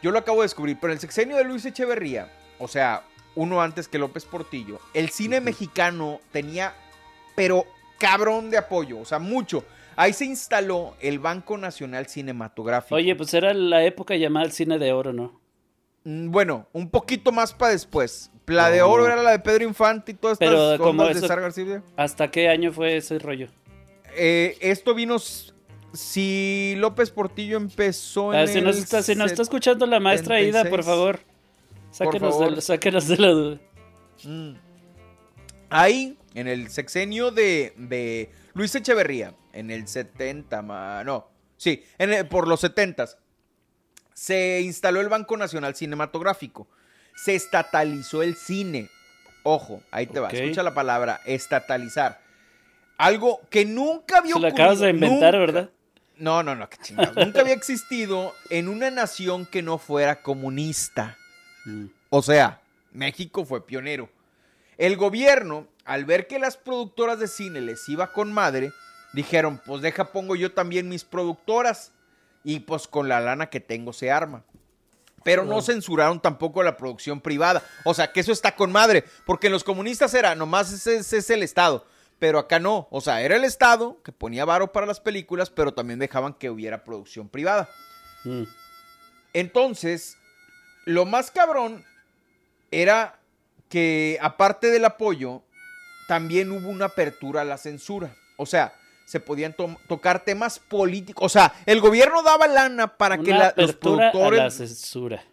[0.02, 3.04] Yo lo acabo de descubrir, pero el sexenio de Luis Echeverría, o sea,
[3.36, 6.74] uno antes que López Portillo, el cine mexicano tenía,
[7.36, 7.66] pero
[7.98, 9.64] cabrón de apoyo, o sea, mucho.
[9.96, 12.96] Ahí se instaló el Banco Nacional Cinematográfico.
[12.96, 15.40] Oye, pues era la época llamada el cine de oro, ¿no?
[16.04, 18.30] Mm, bueno, un poquito más para después.
[18.47, 21.84] La de oro era la de Pedro Infante y todas estas cosas de Sar García.
[21.95, 23.47] ¿Hasta qué año fue ese rollo?
[24.15, 25.17] Eh, esto vino.
[25.93, 28.39] Si López Portillo empezó en.
[28.39, 31.19] Ah, si, nos está, si nos está escuchando la maestra Ida, por favor.
[31.91, 32.38] Sáquenos,
[33.08, 33.60] De, la duda.
[34.23, 34.55] Mm.
[35.69, 40.62] Ahí, en el sexenio de, de Luis Echeverría, en el 70,
[41.05, 43.08] no, sí, en por los 70
[44.13, 46.67] se instaló el Banco Nacional Cinematográfico
[47.16, 48.90] se estatalizó el cine.
[49.44, 52.20] Ojo, ahí te va, escucha la palabra, estatalizar.
[52.98, 55.70] Algo que nunca había Se lo acabas de inventar, ¿verdad?
[56.18, 57.16] No, no, no, qué chingados.
[57.26, 61.18] nunca había existido en una nación que no fuera comunista.
[61.66, 61.86] Mm.
[62.10, 62.62] O sea,
[62.92, 64.10] México fue pionero.
[64.78, 68.72] El gobierno, al ver que las productoras de cine les iba con madre,
[69.13, 71.92] dijeron, pues deja pongo yo también mis productoras
[72.44, 74.44] y pues con la lana que tengo se arma.
[75.26, 77.63] Pero no censuraron tampoco la producción privada.
[77.84, 79.04] O sea, que eso está con madre.
[79.26, 81.88] Porque en los comunistas era, nomás ese, es el Estado.
[82.19, 82.88] Pero acá no.
[82.92, 86.52] O sea, era el Estado que ponía varo para las películas, pero también dejaban que
[86.52, 87.67] hubiera producción privada.
[88.23, 88.44] Mm.
[89.34, 90.15] Entonces,
[90.86, 91.84] lo más cabrón
[92.69, 93.19] era
[93.67, 95.42] que, aparte del apoyo,
[96.08, 98.15] también hubo una apertura a la censura.
[98.38, 99.56] O sea, se podían
[99.87, 101.23] tocar temas políticos.
[101.25, 104.39] O sea, el gobierno daba lana para que los productores.
[104.39, 105.23] la censura.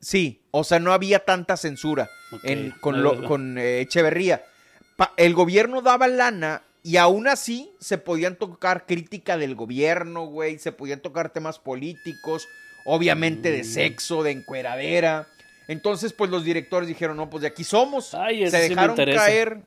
[0.00, 2.10] Sí, o sea, no había tanta censura
[2.80, 4.44] con, eh, Echeverría.
[5.16, 10.58] el gobierno daba lana y aún así se podían tocar crítica del gobierno, güey.
[10.58, 12.48] Se podían tocar temas políticos,
[12.84, 13.64] obviamente de mm.
[13.64, 15.28] sexo, de encueradera.
[15.68, 18.06] Entonces, pues los directores dijeron, no, pues de aquí somos.
[18.06, 19.62] se dejaron caer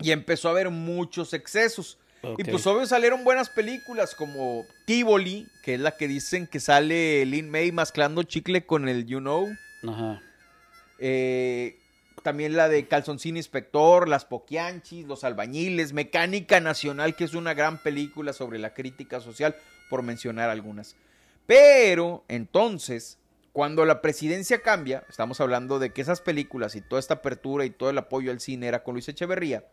[0.00, 1.98] y empezó a haber muchos excesos.
[2.38, 7.26] Y pues obvio salieron buenas películas como Tivoli, que es la que dicen que sale
[7.26, 9.48] Lin May mezclando chicle con el You Know.
[9.88, 10.22] Ajá.
[10.98, 11.76] Eh,
[12.22, 17.82] también la de Calzoncín Inspector, Las Poquianchis, Los Albañiles, Mecánica Nacional, que es una gran
[17.82, 19.56] película sobre la crítica social,
[19.90, 20.94] por mencionar algunas.
[21.46, 23.18] Pero entonces,
[23.52, 27.70] cuando la presidencia cambia, estamos hablando de que esas películas y toda esta apertura y
[27.70, 29.64] todo el apoyo al cine era con Luis Echeverría.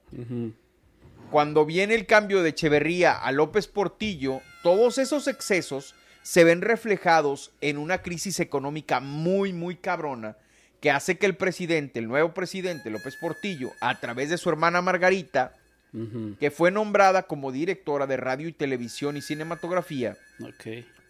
[1.31, 7.51] Cuando viene el cambio de Echeverría a López Portillo, todos esos excesos se ven reflejados
[7.61, 10.37] en una crisis económica muy, muy cabrona
[10.81, 14.81] que hace que el presidente, el nuevo presidente López Portillo, a través de su hermana
[14.81, 15.53] Margarita,
[16.39, 20.17] que fue nombrada como directora de radio y televisión y cinematografía,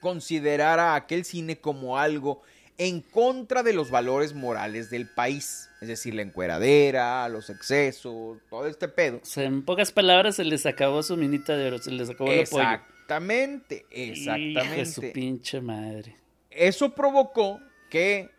[0.02, 2.42] considerara aquel cine como algo
[2.78, 5.69] en contra de los valores morales del país.
[5.82, 9.22] Es decir, la encueradera, los excesos, todo este pedo.
[9.38, 12.64] en pocas palabras, se les acabó su minita de oro, se les acabó el apoyo.
[12.64, 14.86] Exactamente, exactamente.
[14.86, 16.18] su pinche madre.
[16.50, 18.30] Eso provocó que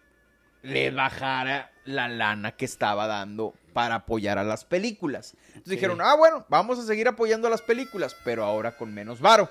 [0.62, 5.34] le bajara la lana que estaba dando para apoyar a las películas.
[5.48, 9.20] Entonces dijeron, ah, bueno, vamos a seguir apoyando a las películas, pero ahora con menos
[9.20, 9.48] varo.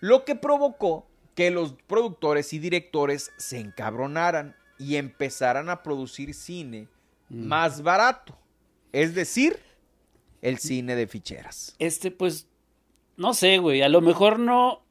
[0.00, 6.88] Lo que provocó que los productores y directores se encabronaran y empezaran a producir cine
[7.28, 7.46] mm.
[7.46, 8.36] más barato.
[8.92, 9.58] Es decir,
[10.42, 11.74] el cine de ficheras.
[11.78, 12.48] Este, pues,
[13.16, 14.82] no sé, güey, a lo mejor no,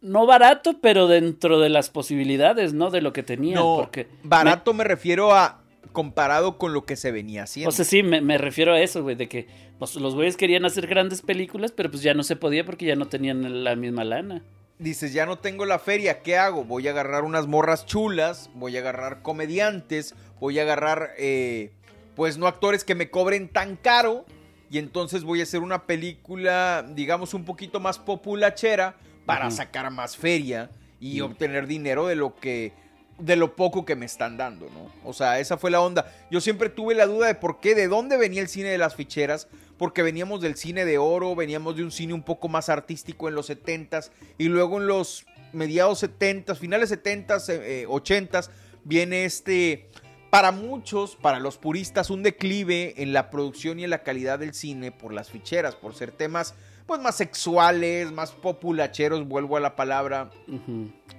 [0.00, 2.90] no barato, pero dentro de las posibilidades, ¿no?
[2.90, 3.56] De lo que tenía.
[3.56, 4.84] No, porque barato me...
[4.84, 5.60] refiero a
[5.92, 7.68] comparado con lo que se venía haciendo.
[7.68, 9.46] O sea, sí, me, refiero a eso, güey, de que
[9.78, 12.96] pues, los güeyes querían hacer grandes películas, pero pues ya no se podía porque ya
[12.96, 14.42] no tenían la misma lana
[14.78, 16.64] dices, ya no tengo la feria, ¿qué hago?
[16.64, 21.72] Voy a agarrar unas morras chulas, voy a agarrar comediantes, voy a agarrar, eh,
[22.16, 24.24] pues no actores que me cobren tan caro,
[24.70, 28.96] y entonces voy a hacer una película, digamos, un poquito más populachera
[29.26, 30.70] para sacar más feria
[31.00, 32.72] y obtener dinero de lo que
[33.18, 34.90] de lo poco que me están dando, ¿no?
[35.08, 36.12] O sea, esa fue la onda.
[36.30, 38.96] Yo siempre tuve la duda de por qué, de dónde venía el cine de las
[38.96, 39.48] ficheras,
[39.78, 43.34] porque veníamos del cine de oro, veníamos de un cine un poco más artístico en
[43.34, 48.50] los 70s y luego en los mediados 70s, finales 70s, 80s, eh,
[48.84, 49.88] viene este,
[50.30, 54.54] para muchos, para los puristas, un declive en la producción y en la calidad del
[54.54, 56.54] cine por las ficheras, por ser temas
[56.86, 60.30] pues más sexuales, más populacheros, vuelvo a la palabra,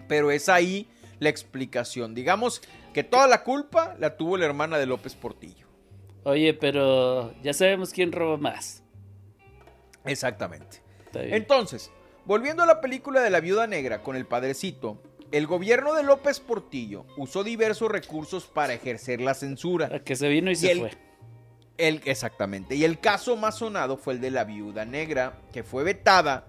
[0.07, 0.87] pero es ahí
[1.19, 2.15] la explicación.
[2.15, 2.61] Digamos
[2.93, 5.67] que toda la culpa la tuvo la hermana de López Portillo.
[6.23, 8.83] Oye, pero ya sabemos quién roba más.
[10.05, 10.81] Exactamente.
[11.13, 11.91] Entonces,
[12.25, 15.01] volviendo a la película de la viuda negra con el padrecito,
[15.31, 20.03] el gobierno de López Portillo usó diversos recursos para ejercer la censura.
[20.03, 20.91] que se vino y, se fue.
[21.77, 22.75] El, exactamente.
[22.75, 26.47] Y el caso más sonado fue el de la viuda negra, que fue vetada.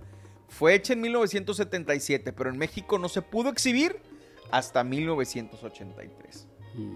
[0.48, 4.00] Fue hecha en 1977, pero en México no se pudo exhibir
[4.50, 6.48] hasta 1983.
[6.74, 6.94] Mm.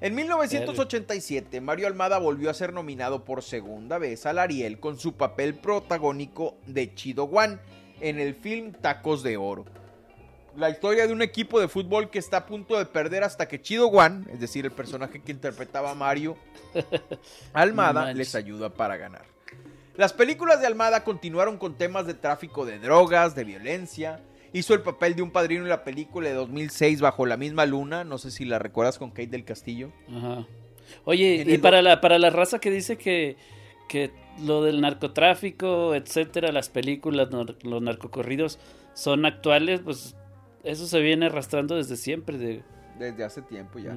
[0.00, 5.14] En 1987, Mario Almada volvió a ser nominado por segunda vez al Ariel con su
[5.14, 7.58] papel protagónico de Chido One
[8.00, 9.64] en el film Tacos de Oro.
[10.54, 13.60] La historia de un equipo de fútbol que está a punto de perder hasta que
[13.60, 16.36] Chido One, es decir, el personaje que interpretaba a Mario
[17.54, 19.24] Almada, les ayuda para ganar.
[19.96, 24.20] Las películas de Almada continuaron con temas de tráfico de drogas, de violencia,
[24.56, 28.04] Hizo el papel de un padrino en la película de 2006 Bajo la misma luna.
[28.04, 29.92] No sé si la recuerdas con Kate del Castillo.
[30.08, 30.46] Ajá.
[31.04, 33.36] Oye, y para la, para la raza que dice que,
[33.86, 37.28] que lo del narcotráfico, etcétera, las películas,
[37.64, 38.58] los narcocorridos
[38.94, 40.16] son actuales, pues
[40.64, 42.62] eso se viene arrastrando desde siempre.
[42.98, 43.94] Desde hace tiempo ya.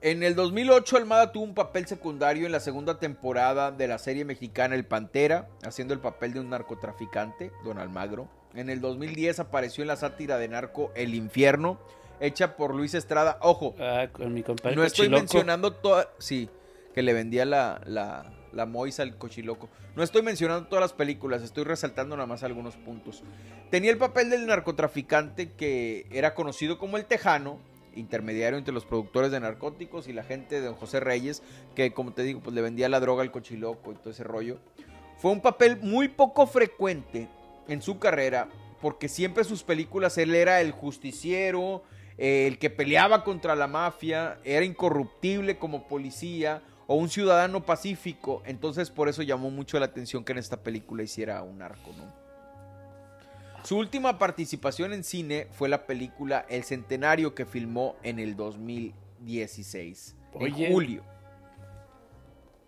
[0.00, 4.24] En el 2008 Almada tuvo un papel secundario en la segunda temporada de la serie
[4.24, 8.37] mexicana El Pantera, haciendo el papel de un narcotraficante, Don Almagro.
[8.54, 11.78] En el 2010 apareció en la sátira de narco El Infierno,
[12.20, 13.38] hecha por Luis Estrada.
[13.42, 16.48] Ojo, ah, con mi compadre no estoy mencionando toda, sí,
[16.94, 19.68] que le vendía la, la, la Moisa al cochiloco.
[19.96, 23.22] No estoy mencionando todas las películas, estoy resaltando nada más algunos puntos.
[23.70, 27.58] Tenía el papel del narcotraficante que era conocido como el Tejano,
[27.94, 31.42] intermediario entre los productores de narcóticos y la gente de don José Reyes,
[31.74, 34.58] que como te digo, pues le vendía la droga al cochiloco y todo ese rollo.
[35.18, 37.28] Fue un papel muy poco frecuente
[37.68, 38.48] en su carrera,
[38.80, 41.82] porque siempre sus películas él era el justiciero,
[42.16, 48.90] el que peleaba contra la mafia, era incorruptible como policía o un ciudadano pacífico, entonces
[48.90, 52.28] por eso llamó mucho la atención que en esta película hiciera un arco, ¿no?
[53.62, 60.16] Su última participación en cine fue la película El Centenario que filmó en el 2016,
[60.40, 61.02] en julio.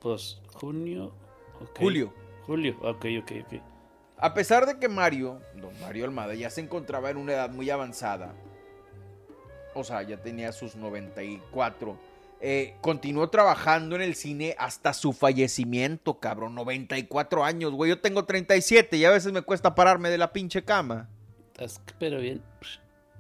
[0.01, 1.15] Pues junio.
[1.79, 2.13] Julio.
[2.47, 3.70] Julio, ok, ok, ok.
[4.21, 7.71] A pesar de que Mario, don Mario Almada, ya se encontraba en una edad muy
[7.71, 8.35] avanzada,
[9.75, 11.97] o sea, ya tenía sus 94,
[12.43, 16.55] eh, continuó trabajando en el cine hasta su fallecimiento, cabrón.
[16.55, 17.91] 94 años, güey.
[17.91, 21.09] Yo tengo 37 y a veces me cuesta pararme de la pinche cama.
[21.99, 22.43] Pero bien,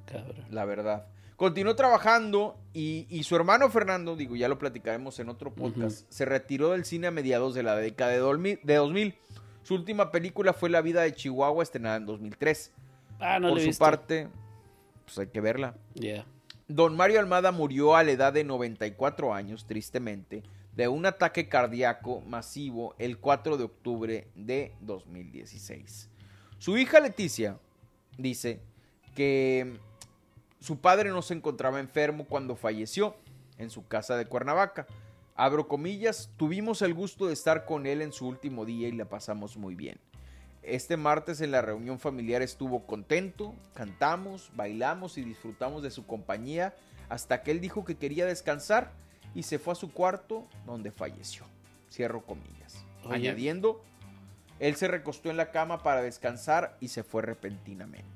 [0.07, 0.46] cabrón.
[0.51, 1.07] La verdad.
[1.36, 6.72] Continuó trabajando y, su hermano Fernando, digo, ya lo platicaremos en otro podcast, se retiró
[6.72, 9.16] del cine a mediados de la década de 2000.
[9.71, 12.73] Su última película fue La vida de Chihuahua, estrenada en 2003.
[13.21, 14.27] Ah, no Por su parte,
[15.05, 15.77] pues hay que verla.
[16.66, 20.43] Don Mario Almada murió a la edad de 94 años, tristemente,
[20.75, 26.09] de un ataque cardíaco masivo el 4 de octubre de 2016.
[26.59, 27.57] Su hija Leticia
[28.18, 28.59] dice
[29.14, 29.79] que
[30.59, 33.14] su padre no se encontraba enfermo cuando falleció
[33.57, 34.89] en su casa de Cuernavaca.
[35.35, 39.07] Abro comillas, tuvimos el gusto de estar con él en su último día y la
[39.07, 39.99] pasamos muy bien.
[40.62, 46.74] Este martes en la reunión familiar estuvo contento, cantamos, bailamos y disfrutamos de su compañía
[47.09, 48.93] hasta que él dijo que quería descansar
[49.35, 51.45] y se fue a su cuarto donde falleció.
[51.91, 52.85] Cierro comillas.
[53.09, 53.83] Añadiendo,
[54.59, 58.07] él se recostó en la cama para descansar y se fue repentinamente.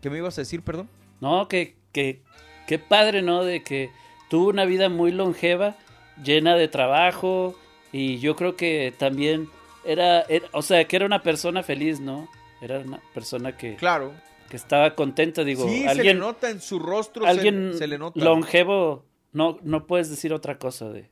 [0.00, 0.88] ¿Qué me ibas a decir, perdón?
[1.20, 2.22] No, que, que,
[2.68, 3.42] qué padre, ¿no?
[3.42, 3.90] De que
[4.28, 5.76] tuvo una vida muy longeva,
[6.22, 7.54] llena de trabajo
[7.92, 9.48] y yo creo que también
[9.84, 12.28] era, o sea, que era una persona feliz, ¿no?
[12.60, 13.76] Era una persona que...
[13.76, 14.12] Claro.
[14.50, 15.68] Que estaba contenta, digo.
[15.68, 18.18] Sí, alguien, se le nota en su rostro, alguien se, le nota.
[18.18, 21.10] longevo, no, no puedes decir otra cosa de,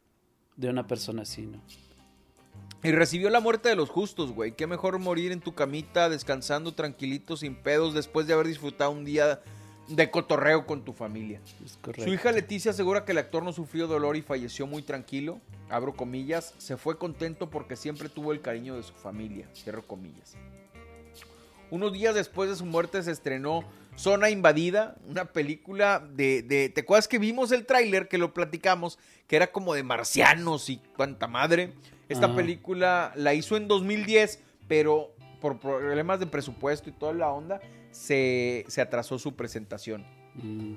[0.56, 1.60] de una persona así, ¿no?
[2.82, 4.52] Y recibió la muerte de los justos, güey.
[4.52, 9.04] Qué mejor morir en tu camita, descansando tranquilito, sin pedos, después de haber disfrutado un
[9.04, 9.40] día
[9.88, 11.40] de cotorreo con tu familia.
[11.96, 15.40] Su hija Leticia asegura que el actor no sufrió dolor y falleció muy tranquilo.
[15.68, 16.54] Abro comillas.
[16.58, 19.48] Se fue contento porque siempre tuvo el cariño de su familia.
[19.54, 20.36] Cierro comillas.
[21.70, 23.64] Unos días después de su muerte se estrenó
[23.96, 28.98] Zona Invadida, una película de, de ¿te acuerdas que vimos el tráiler que lo platicamos?
[29.26, 31.72] Que era como de marcianos y cuanta madre.
[32.08, 37.60] Esta película la hizo en 2010, pero por problemas de presupuesto y toda la onda,
[37.96, 40.04] se, atrasó su presentación.
[40.34, 40.74] Mm,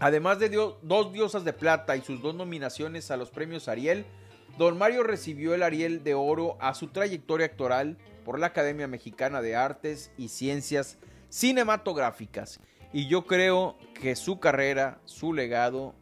[0.00, 4.06] Además de dos diosas de plata y sus dos nominaciones a los premios Ariel,
[4.58, 9.42] Don Mario recibió el Ariel de Oro a su trayectoria actoral por la Academia Mexicana
[9.42, 10.98] de Artes y Ciencias
[11.28, 12.60] Cinematográficas.
[12.92, 15.94] Y yo creo que su carrera, su legado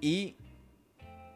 [0.00, 0.36] y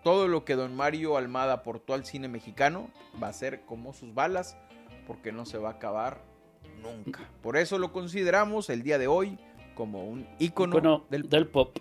[0.03, 2.91] todo lo que Don Mario Almada aportó al cine mexicano
[3.23, 4.57] va a ser como sus balas,
[5.07, 6.28] porque no se va a acabar
[6.83, 7.29] nunca.
[7.43, 9.39] Por eso lo consideramos el día de hoy
[9.75, 11.79] como un ícono, del, pop.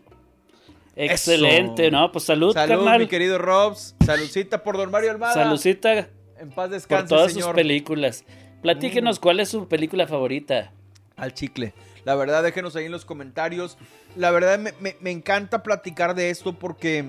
[0.95, 2.11] Excelente, ¿no?
[2.11, 3.95] Pues salud, salud mi querido Robs.
[4.05, 5.33] Saludcita por Don Mario Almada.
[5.33, 6.09] Saludcita.
[6.39, 8.23] En paz descanse, Por todas sus películas.
[8.61, 9.21] Platíquenos mm.
[9.21, 10.71] cuál es su película favorita.
[11.15, 11.73] Al chicle.
[12.05, 13.77] La verdad, déjenos ahí en los comentarios.
[14.15, 17.03] La verdad, me, me encanta platicar de esto porque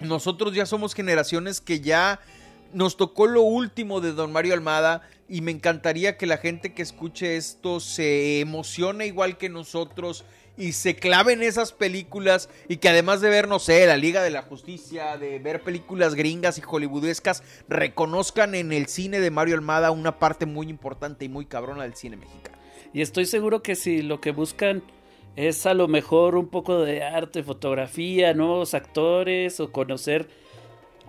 [0.00, 2.20] nosotros ya somos generaciones que ya
[2.72, 6.82] nos tocó lo último de Don Mario Almada y me encantaría que la gente que
[6.82, 10.24] escuche esto se emocione igual que nosotros
[10.56, 14.22] y se clave en esas películas y que además de ver, no sé, la Liga
[14.22, 19.54] de la Justicia, de ver películas gringas y hollywoodescas, reconozcan en el cine de Mario
[19.54, 22.58] Almada una parte muy importante y muy cabrona del cine mexicano.
[22.92, 24.82] Y estoy seguro que si lo que buscan
[25.36, 30.28] es a lo mejor un poco de arte, fotografía, nuevos actores o conocer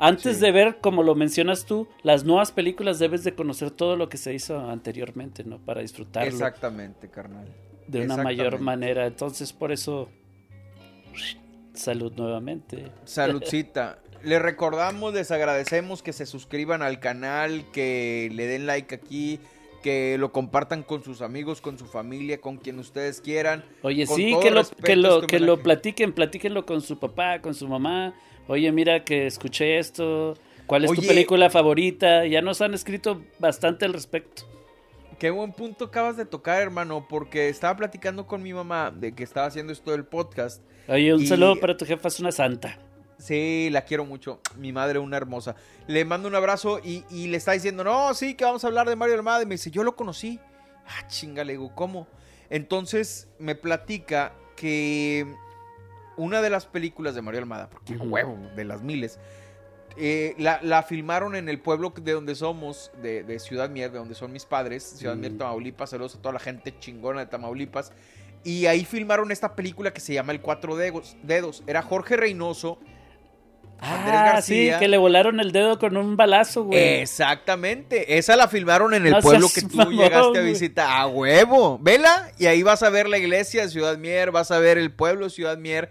[0.01, 4.09] antes de ver, como lo mencionas tú, las nuevas películas debes de conocer todo lo
[4.09, 5.59] que se hizo anteriormente, ¿no?
[5.59, 6.29] Para disfrutarlo.
[6.29, 7.47] Exactamente, carnal.
[7.87, 9.05] De una mayor manera.
[9.05, 10.09] Entonces, por eso,
[11.73, 12.91] salud nuevamente.
[13.05, 13.99] Saludcita.
[14.23, 19.39] les recordamos, les agradecemos que se suscriban al canal, que le den like aquí,
[19.83, 23.63] que lo compartan con sus amigos, con su familia, con quien ustedes quieran.
[23.83, 27.67] Oye, sí, que lo, que lo, que lo platiquen, platíquenlo con su papá, con su
[27.67, 28.15] mamá.
[28.47, 30.37] Oye, mira que escuché esto.
[30.67, 32.25] ¿Cuál es tu película favorita?
[32.25, 34.43] Ya nos han escrito bastante al respecto.
[35.19, 39.23] Qué buen punto acabas de tocar, hermano, porque estaba platicando con mi mamá de que
[39.23, 40.63] estaba haciendo esto del podcast.
[40.87, 42.79] Oye, un saludo para tu jefa, es una santa.
[43.19, 44.39] Sí, la quiero mucho.
[44.57, 45.55] Mi madre, una hermosa.
[45.85, 48.95] Le mando un abrazo y, le está diciendo, no, sí, que vamos a hablar de
[48.95, 49.43] Mario Almada.
[49.43, 50.39] Y me dice, yo lo conocí.
[50.87, 52.07] Ah, chinga, le digo, ¿cómo?
[52.49, 55.35] Entonces me platica que
[56.21, 59.19] una de las películas de Mario Almada, porque huevo, de las miles,
[59.97, 64.31] eh, la, filmaron en el pueblo de donde somos, de, Ciudad Mier, de donde son
[64.31, 65.89] mis padres, Ciudad Mier, Tamaulipas.
[65.89, 67.91] Saludos a toda la gente chingona de Tamaulipas.
[68.43, 71.63] Y ahí filmaron esta película que se llama El Cuatro Dedos.
[71.67, 72.79] Era Jorge Reynoso.
[73.83, 77.01] Ah, sí, que le volaron el dedo con un balazo, güey.
[77.01, 78.19] Exactamente.
[78.19, 80.87] Esa la filmaron en el pueblo que tú llegaste a visitar.
[80.87, 81.79] A huevo.
[81.81, 82.31] Vela.
[82.37, 85.25] Y ahí vas a ver la iglesia de Ciudad Mier, vas a ver el pueblo
[85.25, 85.89] de Ciudad Mier.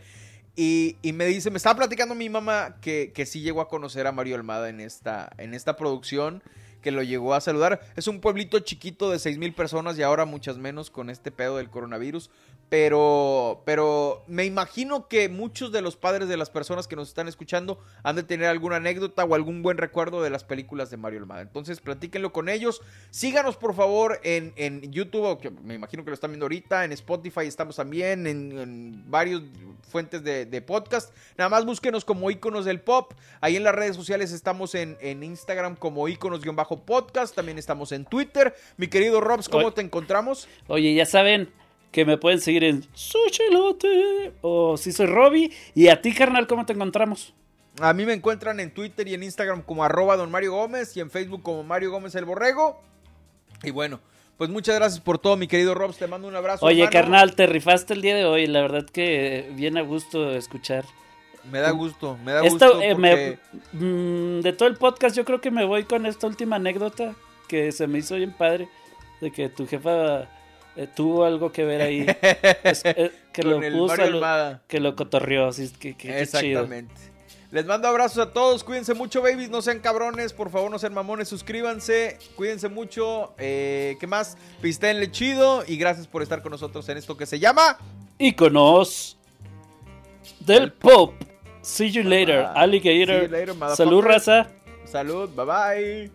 [0.63, 4.13] Y, me dice, me estaba platicando mi mamá que, que sí llegó a conocer a
[4.13, 6.43] Mario Almada en esta, en esta producción,
[6.81, 7.81] que lo llegó a saludar.
[7.97, 11.57] Es un pueblito chiquito de seis mil personas y ahora muchas menos con este pedo
[11.57, 12.31] del coronavirus.
[12.69, 17.27] Pero, pero me imagino que muchos de los padres de las personas que nos están
[17.27, 21.19] escuchando han de tener alguna anécdota o algún buen recuerdo de las películas de Mario
[21.19, 21.41] Almada.
[21.43, 22.81] Entonces, platíquenlo con ellos.
[23.11, 26.85] Síganos, por favor, en, en YouTube, que me imagino que lo están viendo ahorita.
[26.85, 29.43] En Spotify estamos también, en, en varios
[29.91, 31.13] fuentes de, podcast.
[31.37, 33.15] Nada más búsquenos como iconos del pop.
[33.41, 36.07] Ahí en las redes sociales estamos en, en Instagram como
[36.71, 37.35] iconos-podcast.
[37.35, 38.55] También estamos en Twitter.
[38.77, 40.49] Mi querido Robs, ¿cómo te encontramos?
[40.69, 41.51] Oye, ya saben
[41.91, 45.53] que me pueden seguir en Suchilote o si soy Robbie.
[45.75, 47.35] Y a ti, carnal, ¿cómo te encontramos?
[47.81, 51.01] A mí me encuentran en Twitter y en Instagram como arroba don Mario Gómez y
[51.01, 52.81] en Facebook como Mario Gómez el Borrego.
[53.63, 54.01] Y bueno,
[54.37, 55.99] pues muchas gracias por todo, mi querido Robs.
[55.99, 56.67] Te mando un abrazo.
[56.67, 58.47] Oye, carnal, te rifaste el día de hoy.
[58.47, 60.85] La verdad que viene a gusto escuchar.
[61.51, 62.81] Me da gusto, me da gusto.
[62.83, 63.39] Eh,
[63.73, 67.15] mm, de todo el podcast, yo creo que me voy con esta última anécdota
[67.49, 68.69] que se me hizo bien padre.
[69.21, 70.29] De que tu jefa
[70.77, 72.07] eh, tuvo algo que ver ahí.
[72.85, 73.95] Eh, que lo puso,
[74.67, 75.49] que lo cotorrió.
[75.49, 76.95] Así que, Exactamente.
[77.51, 80.95] Les mando abrazos a todos, cuídense mucho, babies, no sean cabrones, por favor, no sean
[80.95, 84.37] mamones, suscríbanse, cuídense mucho, eh, ¿qué más?
[84.61, 87.77] Pistenle chido y gracias por estar con nosotros en esto que se llama
[88.19, 89.19] Iconos
[90.39, 91.15] del Pop.
[91.63, 93.29] See you later, alligator.
[93.77, 94.47] Salud, raza.
[94.87, 96.11] Salud, bye bye.